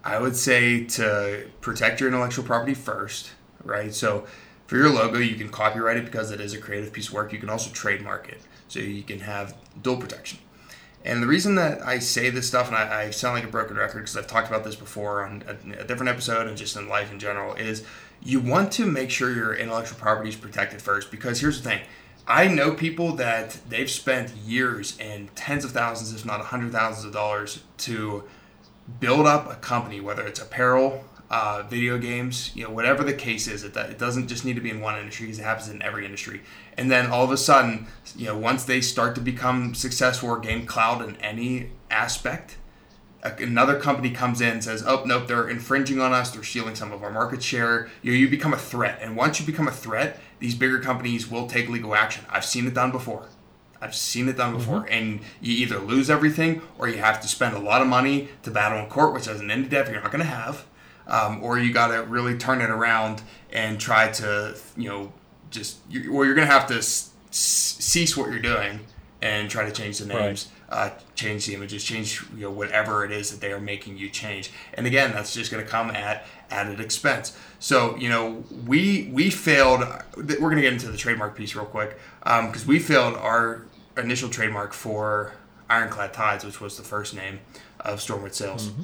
I 0.02 0.18
would 0.18 0.36
say 0.36 0.84
to 0.84 1.48
protect 1.60 2.00
your 2.00 2.08
intellectual 2.08 2.44
property 2.44 2.74
first, 2.74 3.32
right? 3.64 3.94
So 3.94 4.26
for 4.66 4.76
your 4.76 4.88
logo, 4.88 5.18
you 5.18 5.34
can 5.34 5.48
copyright 5.48 5.96
it 5.96 6.04
because 6.04 6.30
it 6.30 6.40
is 6.40 6.54
a 6.54 6.58
creative 6.58 6.92
piece 6.92 7.08
of 7.08 7.14
work. 7.14 7.32
You 7.32 7.38
can 7.38 7.50
also 7.50 7.70
trademark 7.70 8.28
it, 8.28 8.40
so 8.68 8.80
you 8.80 9.02
can 9.02 9.20
have 9.20 9.56
dual 9.82 9.96
protection. 9.96 10.38
And 11.04 11.22
the 11.22 11.26
reason 11.26 11.54
that 11.54 11.80
I 11.82 11.98
say 11.98 12.30
this 12.30 12.46
stuff, 12.46 12.68
and 12.68 12.76
I, 12.76 13.04
I 13.04 13.10
sound 13.10 13.34
like 13.34 13.44
a 13.44 13.48
broken 13.48 13.76
record 13.76 14.00
because 14.00 14.16
I've 14.16 14.26
talked 14.26 14.48
about 14.48 14.64
this 14.64 14.76
before 14.76 15.24
on 15.24 15.42
a, 15.46 15.80
a, 15.80 15.84
different 15.84 16.08
episode 16.08 16.46
and 16.46 16.56
just 16.56 16.76
in 16.76 16.88
life 16.88 17.10
in 17.10 17.18
general, 17.18 17.54
is 17.54 17.84
you 18.22 18.38
want 18.38 18.70
to 18.72 18.84
make 18.84 19.10
sure 19.10 19.32
your 19.32 19.54
intellectual 19.54 19.98
property 19.98 20.28
is 20.28 20.36
protected 20.36 20.82
first. 20.82 21.10
Because 21.10 21.40
here's 21.40 21.62
the 21.62 21.68
thing 21.68 21.80
I 22.26 22.48
know 22.48 22.74
people 22.74 23.16
that 23.16 23.58
they've 23.68 23.90
spent 23.90 24.30
years 24.36 24.98
and 25.00 25.34
tens 25.34 25.64
of 25.64 25.72
thousands, 25.72 26.12
if 26.12 26.26
not 26.26 26.40
a 26.40 26.44
hundred 26.44 26.72
thousands 26.72 27.06
of 27.06 27.12
dollars 27.12 27.62
to 27.78 28.24
build 28.98 29.26
up 29.26 29.50
a 29.50 29.56
company, 29.56 30.00
whether 30.00 30.26
it's 30.26 30.40
apparel, 30.40 31.04
uh, 31.30 31.62
video 31.62 31.96
games, 31.96 32.50
you 32.56 32.64
know, 32.64 32.70
whatever 32.70 33.04
the 33.04 33.12
case 33.12 33.46
is, 33.46 33.62
it, 33.62 33.76
it 33.76 33.98
doesn't 33.98 34.26
just 34.26 34.44
need 34.44 34.54
to 34.56 34.60
be 34.60 34.70
in 34.70 34.80
one 34.80 34.98
industry 34.98 35.26
because 35.26 35.38
it 35.38 35.44
happens 35.44 35.68
in 35.68 35.80
every 35.80 36.04
industry. 36.04 36.40
And 36.76 36.90
then 36.90 37.06
all 37.06 37.24
of 37.24 37.30
a 37.30 37.36
sudden, 37.36 37.86
you 38.16 38.26
know, 38.26 38.36
once 38.36 38.64
they 38.64 38.80
start 38.80 39.14
to 39.14 39.20
become 39.20 39.74
successful 39.74 40.30
or 40.30 40.40
gain 40.40 40.66
cloud 40.66 41.08
in 41.08 41.16
any 41.16 41.70
aspect, 41.88 42.56
another 43.22 43.78
company 43.78 44.10
comes 44.10 44.40
in 44.40 44.48
and 44.48 44.64
says, 44.64 44.82
"Oh, 44.84 45.04
nope, 45.04 45.28
they're 45.28 45.48
infringing 45.48 46.00
on 46.00 46.12
us. 46.12 46.30
They're 46.30 46.42
stealing 46.42 46.74
some 46.74 46.90
of 46.90 47.02
our 47.02 47.10
market 47.10 47.42
share." 47.42 47.90
You 48.02 48.12
know, 48.12 48.18
you 48.18 48.28
become 48.28 48.54
a 48.54 48.58
threat, 48.58 48.98
and 49.02 49.14
once 49.14 49.38
you 49.38 49.46
become 49.46 49.68
a 49.68 49.72
threat, 49.72 50.18
these 50.38 50.54
bigger 50.54 50.80
companies 50.80 51.30
will 51.30 51.46
take 51.46 51.68
legal 51.68 51.94
action. 51.94 52.24
I've 52.30 52.46
seen 52.46 52.66
it 52.66 52.74
done 52.74 52.90
before. 52.90 53.28
I've 53.80 53.94
seen 53.94 54.28
it 54.28 54.36
done 54.36 54.54
before, 54.54 54.80
mm-hmm. 54.80 54.92
and 54.92 55.20
you 55.40 55.54
either 55.54 55.78
lose 55.78 56.10
everything 56.10 56.62
or 56.78 56.88
you 56.88 56.98
have 56.98 57.20
to 57.20 57.28
spend 57.28 57.56
a 57.56 57.58
lot 57.58 57.80
of 57.80 57.88
money 57.88 58.28
to 58.42 58.50
battle 58.50 58.78
in 58.78 58.86
court, 58.86 59.14
which 59.14 59.26
as 59.26 59.40
an 59.40 59.48
indie 59.48 59.70
dev 59.70 59.88
you're 59.88 60.00
not 60.00 60.12
going 60.12 60.24
to 60.24 60.30
have, 60.30 60.66
um, 61.06 61.42
or 61.42 61.58
you 61.58 61.72
got 61.72 61.88
to 61.88 62.02
really 62.02 62.36
turn 62.36 62.60
it 62.60 62.70
around 62.70 63.22
and 63.52 63.80
try 63.80 64.08
to, 64.08 64.56
you 64.76 64.88
know, 64.88 65.12
just 65.50 65.78
you, 65.88 66.12
or 66.12 66.24
you're 66.24 66.34
going 66.34 66.46
to 66.46 66.52
have 66.52 66.66
to 66.68 66.76
s- 66.76 67.10
cease 67.30 68.16
what 68.16 68.30
you're 68.30 68.38
doing 68.38 68.80
and 69.22 69.50
try 69.50 69.64
to 69.64 69.72
change 69.72 69.98
the 69.98 70.06
names. 70.06 70.48
uh, 70.70 70.90
change 71.14 71.46
the 71.46 71.54
images, 71.54 71.82
change 71.82 72.22
you 72.34 72.42
know 72.42 72.50
whatever 72.50 73.04
it 73.04 73.10
is 73.10 73.30
that 73.30 73.40
they 73.40 73.52
are 73.52 73.60
making 73.60 73.98
you 73.98 74.08
change. 74.08 74.52
And 74.74 74.86
again, 74.86 75.12
that's 75.12 75.34
just 75.34 75.50
going 75.50 75.64
to 75.64 75.68
come 75.68 75.90
at 75.90 76.24
added 76.50 76.80
expense. 76.80 77.36
So 77.58 77.96
you 77.96 78.08
know 78.08 78.44
we 78.66 79.10
we 79.12 79.30
failed. 79.30 79.80
We're 80.16 80.38
going 80.38 80.56
to 80.56 80.62
get 80.62 80.72
into 80.72 80.90
the 80.90 80.96
trademark 80.96 81.36
piece 81.36 81.54
real 81.54 81.64
quick 81.64 81.98
because 82.20 82.62
um, 82.62 82.68
we 82.68 82.78
failed 82.78 83.16
our 83.16 83.64
initial 84.00 84.28
trademark 84.28 84.72
for 84.72 85.32
Ironclad 85.68 86.12
Tides, 86.12 86.44
which 86.44 86.60
was 86.60 86.76
the 86.76 86.82
first 86.82 87.14
name 87.14 87.40
of 87.80 88.00
Stormward 88.00 88.34
Sails, 88.34 88.68
mm-hmm. 88.68 88.82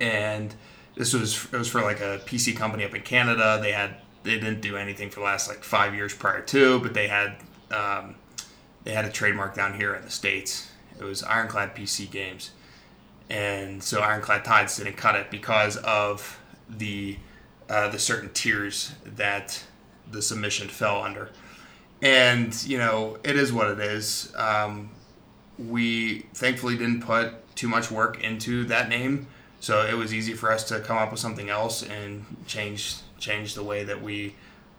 and 0.00 0.54
this 0.96 1.12
was 1.14 1.46
it 1.52 1.56
was 1.56 1.68
for 1.68 1.82
like 1.82 2.00
a 2.00 2.20
PC 2.26 2.56
company 2.56 2.84
up 2.84 2.94
in 2.94 3.02
Canada. 3.02 3.58
They 3.62 3.72
had 3.72 3.96
they 4.22 4.34
didn't 4.34 4.60
do 4.60 4.76
anything 4.76 5.10
for 5.10 5.20
the 5.20 5.26
last 5.26 5.48
like 5.48 5.64
five 5.64 5.94
years 5.94 6.14
prior 6.14 6.42
to, 6.42 6.80
but 6.80 6.94
they 6.94 7.08
had 7.08 7.36
um, 7.70 8.16
they 8.84 8.92
had 8.92 9.04
a 9.04 9.10
trademark 9.10 9.54
down 9.54 9.74
here 9.74 9.94
in 9.94 10.02
the 10.02 10.10
states. 10.10 10.70
It 10.98 11.04
was 11.04 11.22
Ironclad 11.22 11.74
PC 11.74 12.10
Games, 12.10 12.50
and 13.30 13.82
so 13.82 14.00
Ironclad 14.00 14.44
Tides 14.44 14.76
didn't 14.76 14.96
cut 14.96 15.14
it 15.14 15.30
because 15.30 15.76
of 15.78 16.38
the 16.68 17.16
uh, 17.68 17.88
the 17.88 17.98
certain 17.98 18.30
tiers 18.32 18.92
that 19.04 19.62
the 20.10 20.20
submission 20.20 20.68
fell 20.68 21.02
under. 21.02 21.30
And 22.02 22.62
you 22.64 22.78
know, 22.78 23.18
it 23.24 23.36
is 23.36 23.52
what 23.52 23.68
it 23.68 23.80
is. 23.80 24.32
Um, 24.36 24.90
we 25.58 26.26
thankfully 26.34 26.76
didn't 26.76 27.02
put 27.02 27.54
too 27.54 27.68
much 27.68 27.90
work 27.90 28.22
into 28.22 28.64
that 28.64 28.88
name, 28.88 29.28
so 29.60 29.86
it 29.86 29.94
was 29.94 30.12
easy 30.12 30.34
for 30.34 30.50
us 30.50 30.64
to 30.64 30.80
come 30.80 30.96
up 30.98 31.12
with 31.12 31.20
something 31.20 31.48
else 31.48 31.82
and 31.82 32.24
change 32.46 32.96
change 33.18 33.54
the 33.54 33.62
way 33.62 33.84
that 33.84 34.02
we 34.02 34.34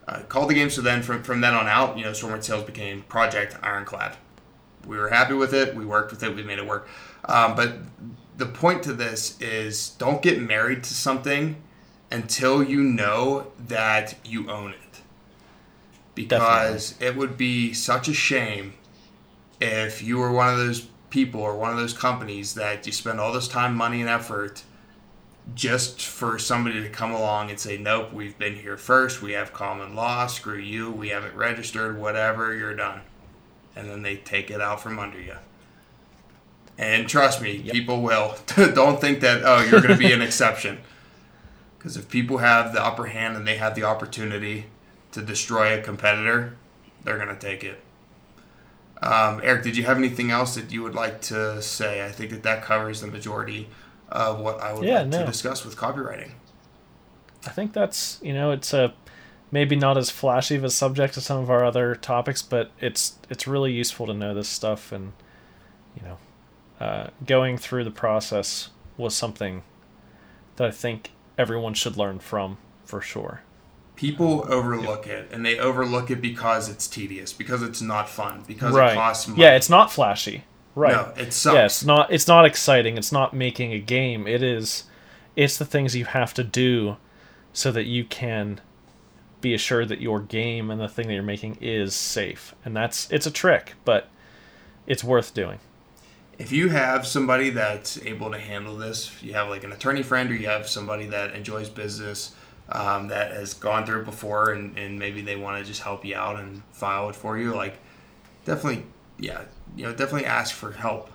uh, 0.07 0.19
called 0.23 0.49
the 0.49 0.53
game. 0.53 0.69
So 0.69 0.81
then 0.81 1.01
from, 1.01 1.23
from 1.23 1.41
then 1.41 1.53
on 1.53 1.67
out, 1.67 1.97
you 1.97 2.03
know, 2.03 2.11
Stormward 2.11 2.43
Sails 2.43 2.63
became 2.63 3.03
Project 3.03 3.57
Ironclad. 3.63 4.17
We 4.85 4.97
were 4.97 5.09
happy 5.09 5.33
with 5.33 5.53
it. 5.53 5.75
We 5.75 5.85
worked 5.85 6.11
with 6.11 6.23
it. 6.23 6.35
We 6.35 6.43
made 6.43 6.59
it 6.59 6.67
work. 6.67 6.89
Um, 7.25 7.55
but 7.55 7.75
the 8.37 8.45
point 8.45 8.83
to 8.83 8.93
this 8.93 9.39
is 9.39 9.91
don't 9.91 10.21
get 10.21 10.41
married 10.41 10.83
to 10.83 10.93
something 10.93 11.55
until 12.11 12.61
you 12.61 12.83
know 12.83 13.51
that 13.67 14.15
you 14.25 14.49
own 14.51 14.71
it. 14.71 14.82
Because 16.15 16.91
Definitely. 16.91 17.07
it 17.07 17.19
would 17.19 17.37
be 17.37 17.73
such 17.73 18.07
a 18.07 18.13
shame 18.13 18.73
if 19.59 20.03
you 20.03 20.17
were 20.17 20.31
one 20.31 20.49
of 20.49 20.57
those 20.57 20.87
people 21.09 21.41
or 21.41 21.55
one 21.55 21.71
of 21.71 21.77
those 21.77 21.93
companies 21.93 22.55
that 22.55 22.85
you 22.85 22.91
spend 22.91 23.19
all 23.19 23.31
this 23.31 23.47
time, 23.47 23.75
money, 23.75 24.01
and 24.01 24.09
effort 24.09 24.63
just 25.55 26.01
for 26.01 26.39
somebody 26.39 26.81
to 26.81 26.89
come 26.89 27.11
along 27.11 27.49
and 27.49 27.59
say, 27.59 27.77
nope, 27.77 28.13
we've 28.13 28.37
been 28.37 28.55
here 28.55 28.77
first, 28.77 29.21
we 29.21 29.33
have 29.33 29.53
common 29.53 29.95
law, 29.95 30.25
screw 30.27 30.57
you, 30.57 30.89
we 30.89 31.09
haven't 31.09 31.35
registered, 31.35 31.99
whatever, 31.99 32.55
you're 32.55 32.75
done. 32.75 33.01
And 33.75 33.89
then 33.89 34.01
they 34.01 34.15
take 34.17 34.49
it 34.49 34.61
out 34.61 34.81
from 34.81 34.99
under 34.99 35.19
you. 35.19 35.35
And 36.77 37.07
trust 37.07 37.41
me, 37.41 37.57
yep. 37.57 37.73
people 37.73 38.01
will. 38.01 38.35
Don't 38.55 38.99
think 38.99 39.19
that, 39.19 39.43
oh, 39.43 39.61
you're 39.61 39.81
going 39.81 39.93
to 39.93 39.97
be 39.97 40.11
an 40.11 40.21
exception. 40.23 40.79
Because 41.77 41.97
if 41.97 42.09
people 42.09 42.37
have 42.37 42.73
the 42.73 42.83
upper 42.83 43.07
hand 43.07 43.35
and 43.35 43.45
they 43.45 43.57
have 43.57 43.75
the 43.75 43.83
opportunity 43.83 44.65
to 45.13 45.21
destroy 45.21 45.77
a 45.77 45.81
competitor, 45.81 46.55
they're 47.03 47.17
going 47.17 47.29
to 47.29 47.39
take 47.39 47.63
it. 47.63 47.79
Um, 49.01 49.41
Eric, 49.43 49.63
did 49.63 49.75
you 49.75 49.83
have 49.83 49.97
anything 49.97 50.31
else 50.31 50.55
that 50.55 50.71
you 50.71 50.81
would 50.83 50.95
like 50.95 51.21
to 51.23 51.61
say? 51.61 52.05
I 52.05 52.11
think 52.11 52.31
that 52.31 52.43
that 52.43 52.63
covers 52.63 53.01
the 53.01 53.07
majority 53.07 53.67
of 54.09 54.39
what 54.39 54.61
I 54.61 54.73
would 54.73 54.85
yeah, 54.85 54.99
like 54.99 55.07
no. 55.07 55.19
to 55.19 55.25
discuss 55.25 55.65
with 55.65 55.75
copyrighting. 55.75 56.31
I 57.45 57.49
think 57.49 57.73
that's 57.73 58.19
you 58.21 58.33
know 58.33 58.51
it's 58.51 58.73
a 58.73 58.93
maybe 59.51 59.75
not 59.75 59.97
as 59.97 60.09
flashy 60.09 60.55
of 60.55 60.63
a 60.63 60.69
subject 60.69 61.17
as 61.17 61.25
some 61.25 61.41
of 61.41 61.49
our 61.49 61.65
other 61.65 61.95
topics, 61.95 62.41
but 62.41 62.71
it's 62.79 63.17
it's 63.29 63.45
really 63.45 63.73
useful 63.73 64.05
to 64.07 64.13
know 64.13 64.33
this 64.33 64.47
stuff 64.47 64.93
and 64.93 65.11
you 65.97 66.03
know 66.07 66.17
uh, 66.79 67.07
going 67.25 67.57
through 67.57 67.83
the 67.83 67.91
process 67.91 68.69
was 68.95 69.15
something 69.15 69.63
that 70.55 70.67
I 70.67 70.71
think 70.71 71.11
everyone 71.37 71.73
should 71.73 71.97
learn 71.97 72.19
from 72.19 72.57
for 72.85 73.01
sure. 73.01 73.41
People 73.95 74.45
overlook 74.51 75.05
it, 75.07 75.29
and 75.31 75.45
they 75.45 75.59
overlook 75.59 76.09
it 76.09 76.21
because 76.21 76.67
it's 76.67 76.87
tedious, 76.87 77.31
because 77.31 77.61
it's 77.61 77.81
not 77.81 78.09
fun, 78.09 78.43
because 78.47 78.73
right. 78.73 78.93
it 78.93 78.95
costs 78.95 79.27
money. 79.27 79.41
Yeah, 79.41 79.55
it's 79.55 79.69
not 79.69 79.91
flashy. 79.91 80.43
Right. 80.75 80.93
No, 80.93 81.13
it 81.21 81.33
sucks. 81.33 81.55
Yeah, 81.55 81.65
it's 81.65 81.85
not 81.85 82.11
it's 82.11 82.27
not 82.27 82.45
exciting. 82.45 82.97
It's 82.97 83.11
not 83.11 83.33
making 83.33 83.71
a 83.73 83.79
game. 83.79 84.27
It 84.27 84.41
is 84.41 84.85
it's 85.35 85.57
the 85.57 85.65
things 85.65 85.95
you 85.95 86.05
have 86.05 86.33
to 86.35 86.43
do 86.43 86.97
so 87.53 87.71
that 87.71 87.85
you 87.85 88.03
can 88.03 88.59
be 89.41 89.53
assured 89.53 89.89
that 89.89 90.01
your 90.01 90.19
game 90.19 90.71
and 90.71 90.79
the 90.79 90.87
thing 90.87 91.07
that 91.07 91.13
you're 91.13 91.21
making 91.21 91.57
is 91.61 91.93
safe. 91.93 92.55
And 92.65 92.75
that's 92.75 93.11
it's 93.11 93.27
a 93.27 93.31
trick, 93.31 93.73
but 93.85 94.09
it's 94.87 95.03
worth 95.03 95.33
doing. 95.33 95.59
If 96.39 96.51
you 96.51 96.69
have 96.69 97.05
somebody 97.05 97.51
that's 97.51 98.03
able 98.03 98.31
to 98.31 98.39
handle 98.39 98.75
this, 98.75 99.21
you 99.21 99.33
have 99.33 99.49
like 99.49 99.63
an 99.63 99.71
attorney 99.71 100.01
friend 100.01 100.31
or 100.31 100.35
you 100.35 100.47
have 100.47 100.67
somebody 100.67 101.05
that 101.07 101.35
enjoys 101.35 101.69
business, 101.69 102.33
um, 102.73 103.07
that 103.07 103.31
has 103.31 103.53
gone 103.53 103.85
through 103.85 104.01
it 104.01 104.05
before 104.05 104.51
and, 104.51 104.77
and 104.77 104.99
maybe 104.99 105.21
they 105.21 105.35
want 105.35 105.59
to 105.59 105.63
just 105.65 105.81
help 105.81 106.03
you 106.03 106.15
out 106.15 106.39
and 106.39 106.61
file 106.71 107.09
it 107.09 107.15
for 107.15 107.37
you, 107.37 107.53
like 107.53 107.77
definitely 108.45 108.83
yeah, 109.19 109.43
you 109.75 109.83
know, 109.85 109.91
definitely 109.91 110.25
ask 110.25 110.53
for 110.53 110.71
help. 110.71 111.09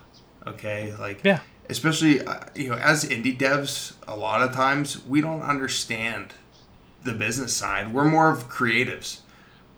Okay, 0.47 0.93
like 0.99 1.23
yeah, 1.23 1.41
especially 1.69 2.25
uh, 2.25 2.39
you 2.55 2.69
know, 2.69 2.75
as 2.75 3.05
indie 3.05 3.37
devs, 3.37 3.93
a 4.07 4.15
lot 4.15 4.41
of 4.41 4.53
times 4.53 5.05
we 5.05 5.21
don't 5.21 5.41
understand 5.41 6.33
the 7.03 7.13
business 7.13 7.55
side. 7.55 7.93
We're 7.93 8.05
more 8.05 8.29
of 8.29 8.49
creatives, 8.49 9.19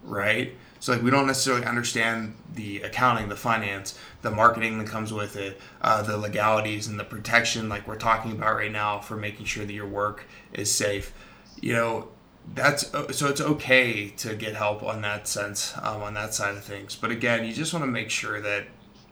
right? 0.03 0.55
So 0.79 0.93
like 0.93 1.03
we 1.03 1.11
don't 1.11 1.27
necessarily 1.27 1.65
understand 1.65 2.35
the 2.55 2.81
accounting, 2.81 3.29
the 3.29 3.35
finance, 3.35 3.99
the 4.23 4.31
marketing 4.31 4.79
that 4.79 4.87
comes 4.87 5.13
with 5.13 5.35
it, 5.35 5.61
uh, 5.81 6.01
the 6.01 6.17
legalities 6.17 6.87
and 6.87 6.99
the 6.99 7.03
protection 7.03 7.69
like 7.69 7.87
we're 7.87 7.97
talking 7.97 8.31
about 8.31 8.55
right 8.55 8.71
now 8.71 8.99
for 8.99 9.15
making 9.15 9.45
sure 9.45 9.65
that 9.65 9.73
your 9.73 9.87
work 9.87 10.25
is 10.53 10.71
safe. 10.71 11.13
You 11.61 11.73
know, 11.73 12.07
that's 12.53 12.93
uh, 12.93 13.11
so 13.11 13.27
it's 13.27 13.41
okay 13.41 14.09
to 14.17 14.35
get 14.35 14.55
help 14.55 14.83
on 14.83 15.01
that 15.01 15.27
sense 15.27 15.73
um, 15.81 16.01
on 16.01 16.13
that 16.15 16.33
side 16.33 16.55
of 16.55 16.63
things. 16.63 16.95
But 16.95 17.11
again 17.11 17.45
you 17.45 17.53
just 17.53 17.73
want 17.73 17.83
to 17.83 17.91
make 17.91 18.09
sure 18.09 18.41
that 18.41 18.65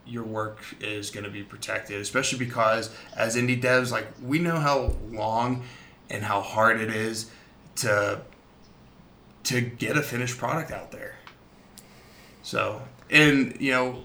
your 0.05 0.23
work 0.23 0.59
is 0.81 1.11
going 1.11 1.23
to 1.23 1.29
be 1.29 1.43
protected 1.43 2.01
especially 2.01 2.39
because 2.39 2.89
as 3.15 3.35
indie 3.35 3.61
devs 3.61 3.91
like 3.91 4.07
we 4.23 4.39
know 4.39 4.57
how 4.57 4.95
long 5.11 5.63
and 6.09 6.23
how 6.23 6.41
hard 6.41 6.81
it 6.81 6.89
is 6.89 7.29
to 7.75 8.19
to 9.43 9.61
get 9.61 9.95
a 9.95 10.01
finished 10.01 10.37
product 10.37 10.71
out 10.71 10.91
there. 10.91 11.15
So 12.41 12.81
and 13.09 13.55
you 13.59 13.71
know 13.71 14.03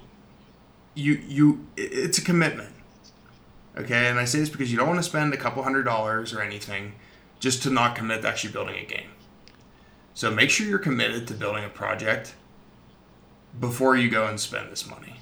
you 0.95 1.15
you 1.27 1.67
it's 1.77 2.19
a 2.19 2.23
commitment 2.23 2.71
okay? 3.77 4.09
And 4.09 4.21
i 4.21 4.25
say 4.25 4.39
this 4.39 4.51
because 4.51 4.71
you 4.71 4.79
don't 4.79 4.87
want 4.87 5.01
to 5.01 5.09
spend 5.09 5.35
a 5.35 5.37
couple 5.37 5.63
hundred 5.63 5.83
dollars 5.83 6.33
or 6.33 6.41
anything 6.41 6.93
just 7.45 7.63
to 7.63 7.71
not 7.71 7.95
commit 7.95 8.23
to 8.23 8.29
actually 8.29 8.53
building 8.53 8.77
a 8.77 8.85
game 8.85 9.11
so 10.15 10.31
make 10.31 10.49
sure 10.49 10.67
you're 10.67 10.79
committed 10.79 11.27
to 11.29 11.35
building 11.35 11.65
a 11.65 11.69
project 11.69 12.35
before 13.59 13.97
you 13.97 14.09
go 14.09 14.27
and 14.27 14.39
spend 14.39 14.71
this 14.71 14.89
money, 14.89 15.17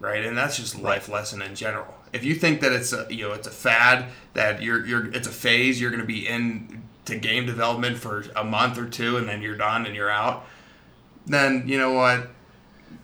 right? 0.00 0.24
And 0.24 0.36
that's 0.36 0.56
just 0.56 0.80
life 0.80 1.08
lesson 1.10 1.42
in 1.42 1.54
general. 1.54 1.94
If 2.12 2.24
you 2.24 2.34
think 2.34 2.60
that 2.62 2.72
it's 2.72 2.92
a 2.92 3.06
you 3.10 3.28
know 3.28 3.34
it's 3.34 3.46
a 3.46 3.52
fad 3.52 4.06
that 4.32 4.62
you're 4.62 4.84
you're 4.86 5.12
it's 5.12 5.28
a 5.28 5.32
phase 5.32 5.80
you're 5.80 5.90
going 5.90 6.00
to 6.00 6.06
be 6.06 6.26
in 6.26 6.82
to 7.04 7.18
game 7.18 7.44
development 7.44 7.98
for 7.98 8.24
a 8.34 8.44
month 8.44 8.78
or 8.78 8.88
two 8.88 9.18
and 9.18 9.28
then 9.28 9.42
you're 9.42 9.56
done 9.56 9.84
and 9.84 9.94
you're 9.94 10.10
out, 10.10 10.46
then 11.26 11.64
you 11.66 11.76
know 11.78 11.92
what? 11.92 12.30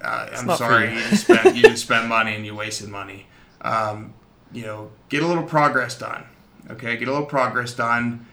Uh, 0.01 0.29
I'm 0.33 0.57
sorry, 0.57 0.89
you. 0.89 0.95
you 0.95 1.01
just 1.11 1.25
spent 1.25 1.57
you 1.57 1.63
just 1.63 1.83
spent 1.83 2.09
money 2.17 2.35
and 2.35 2.47
you 2.47 2.55
wasted 2.55 2.89
money. 2.89 3.27
Um, 3.61 4.15
you 4.53 4.63
know, 4.63 4.91
get 5.11 5.23
a 5.23 5.27
little 5.27 5.43
progress 5.43 5.99
done. 5.99 6.25
Okay, 6.71 6.97
get 6.97 7.09
a 7.09 7.11
little 7.11 7.27
progress 7.27 7.75
done 7.75 8.27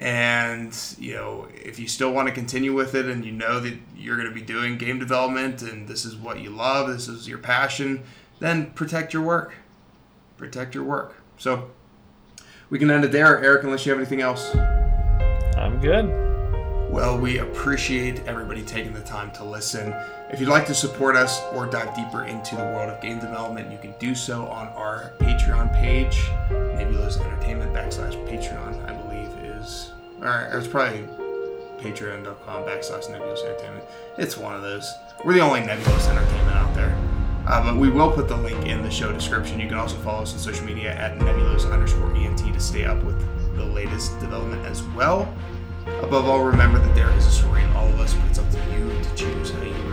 and 0.00 0.74
you 0.98 1.14
know 1.14 1.46
if 1.54 1.78
you 1.78 1.86
still 1.86 2.12
want 2.12 2.26
to 2.26 2.32
continue 2.32 2.72
with 2.72 2.94
it 2.94 3.06
and 3.06 3.24
you 3.24 3.32
know 3.32 3.60
that 3.60 3.74
you're 3.94 4.16
going 4.16 4.28
to 4.28 4.34
be 4.34 4.40
doing 4.40 4.78
game 4.78 4.98
development 4.98 5.60
and 5.60 5.86
this 5.86 6.06
is 6.06 6.16
what 6.16 6.40
you 6.40 6.48
love 6.48 6.88
this 6.88 7.06
is 7.06 7.28
your 7.28 7.38
passion 7.38 8.02
then 8.40 8.70
protect 8.70 9.12
your 9.12 9.22
work. 9.22 9.54
Protect 10.36 10.74
your 10.74 10.84
work. 10.84 11.14
So 11.38 11.70
we 12.70 12.78
can 12.78 12.90
end 12.90 13.04
it 13.04 13.12
there. 13.12 13.42
Eric 13.42 13.62
unless 13.62 13.86
you 13.86 13.92
have 13.92 14.00
anything 14.00 14.22
else? 14.22 14.54
I'm 15.56 15.78
good. 15.80 16.08
Well 16.90 17.18
we 17.18 17.38
appreciate 17.38 18.26
everybody 18.26 18.62
taking 18.62 18.94
the 18.94 19.02
time 19.02 19.30
to 19.32 19.44
listen. 19.44 19.94
If 20.30 20.40
you'd 20.40 20.48
like 20.48 20.66
to 20.66 20.74
support 20.74 21.16
us 21.16 21.42
or 21.52 21.66
dive 21.66 21.94
deeper 21.94 22.24
into 22.24 22.56
the 22.56 22.62
world 22.62 22.90
of 22.90 23.00
game 23.00 23.18
development 23.18 23.70
you 23.70 23.78
can 23.78 23.94
do 23.98 24.14
so 24.14 24.46
on 24.46 24.68
our 24.68 25.12
patreon 25.18 25.72
page 25.74 26.16
nebulos 26.50 27.20
entertainment 27.20 27.72
backslash 27.74 28.14
patreon 28.28 28.79
i 30.22 30.26
or 30.26 30.52
it 30.52 30.56
was 30.56 30.68
probably 30.68 31.06
patreon.com 31.78 32.64
backslash 32.64 33.10
nebulos 33.10 33.42
entertainment. 33.44 33.84
It's 34.18 34.36
one 34.36 34.54
of 34.54 34.62
those. 34.62 34.92
We're 35.24 35.34
the 35.34 35.40
only 35.40 35.60
nebulos 35.60 36.08
entertainment 36.08 36.56
out 36.56 36.74
there. 36.74 36.96
Uh, 37.46 37.64
but 37.64 37.76
we 37.76 37.90
will 37.90 38.12
put 38.12 38.28
the 38.28 38.36
link 38.36 38.66
in 38.66 38.82
the 38.82 38.90
show 38.90 39.12
description. 39.12 39.58
You 39.58 39.66
can 39.66 39.78
also 39.78 39.96
follow 39.96 40.22
us 40.22 40.32
on 40.34 40.38
social 40.38 40.64
media 40.64 40.94
at 40.94 41.18
nebulos 41.18 41.70
underscore 41.70 42.14
ENT 42.14 42.38
to 42.38 42.60
stay 42.60 42.84
up 42.84 43.02
with 43.02 43.18
the 43.56 43.64
latest 43.64 44.18
development 44.20 44.64
as 44.66 44.82
well. 44.82 45.32
Above 46.02 46.28
all, 46.28 46.44
remember 46.44 46.78
that 46.78 46.94
there 46.94 47.10
is 47.12 47.26
a 47.26 47.30
story 47.30 47.62
in 47.62 47.70
all 47.70 47.88
of 47.88 47.98
us, 47.98 48.14
but 48.14 48.26
it's 48.26 48.38
up 48.38 48.50
to 48.50 48.58
you 48.72 48.88
to 49.02 49.14
choose 49.14 49.50
how 49.50 49.62
you 49.62 49.89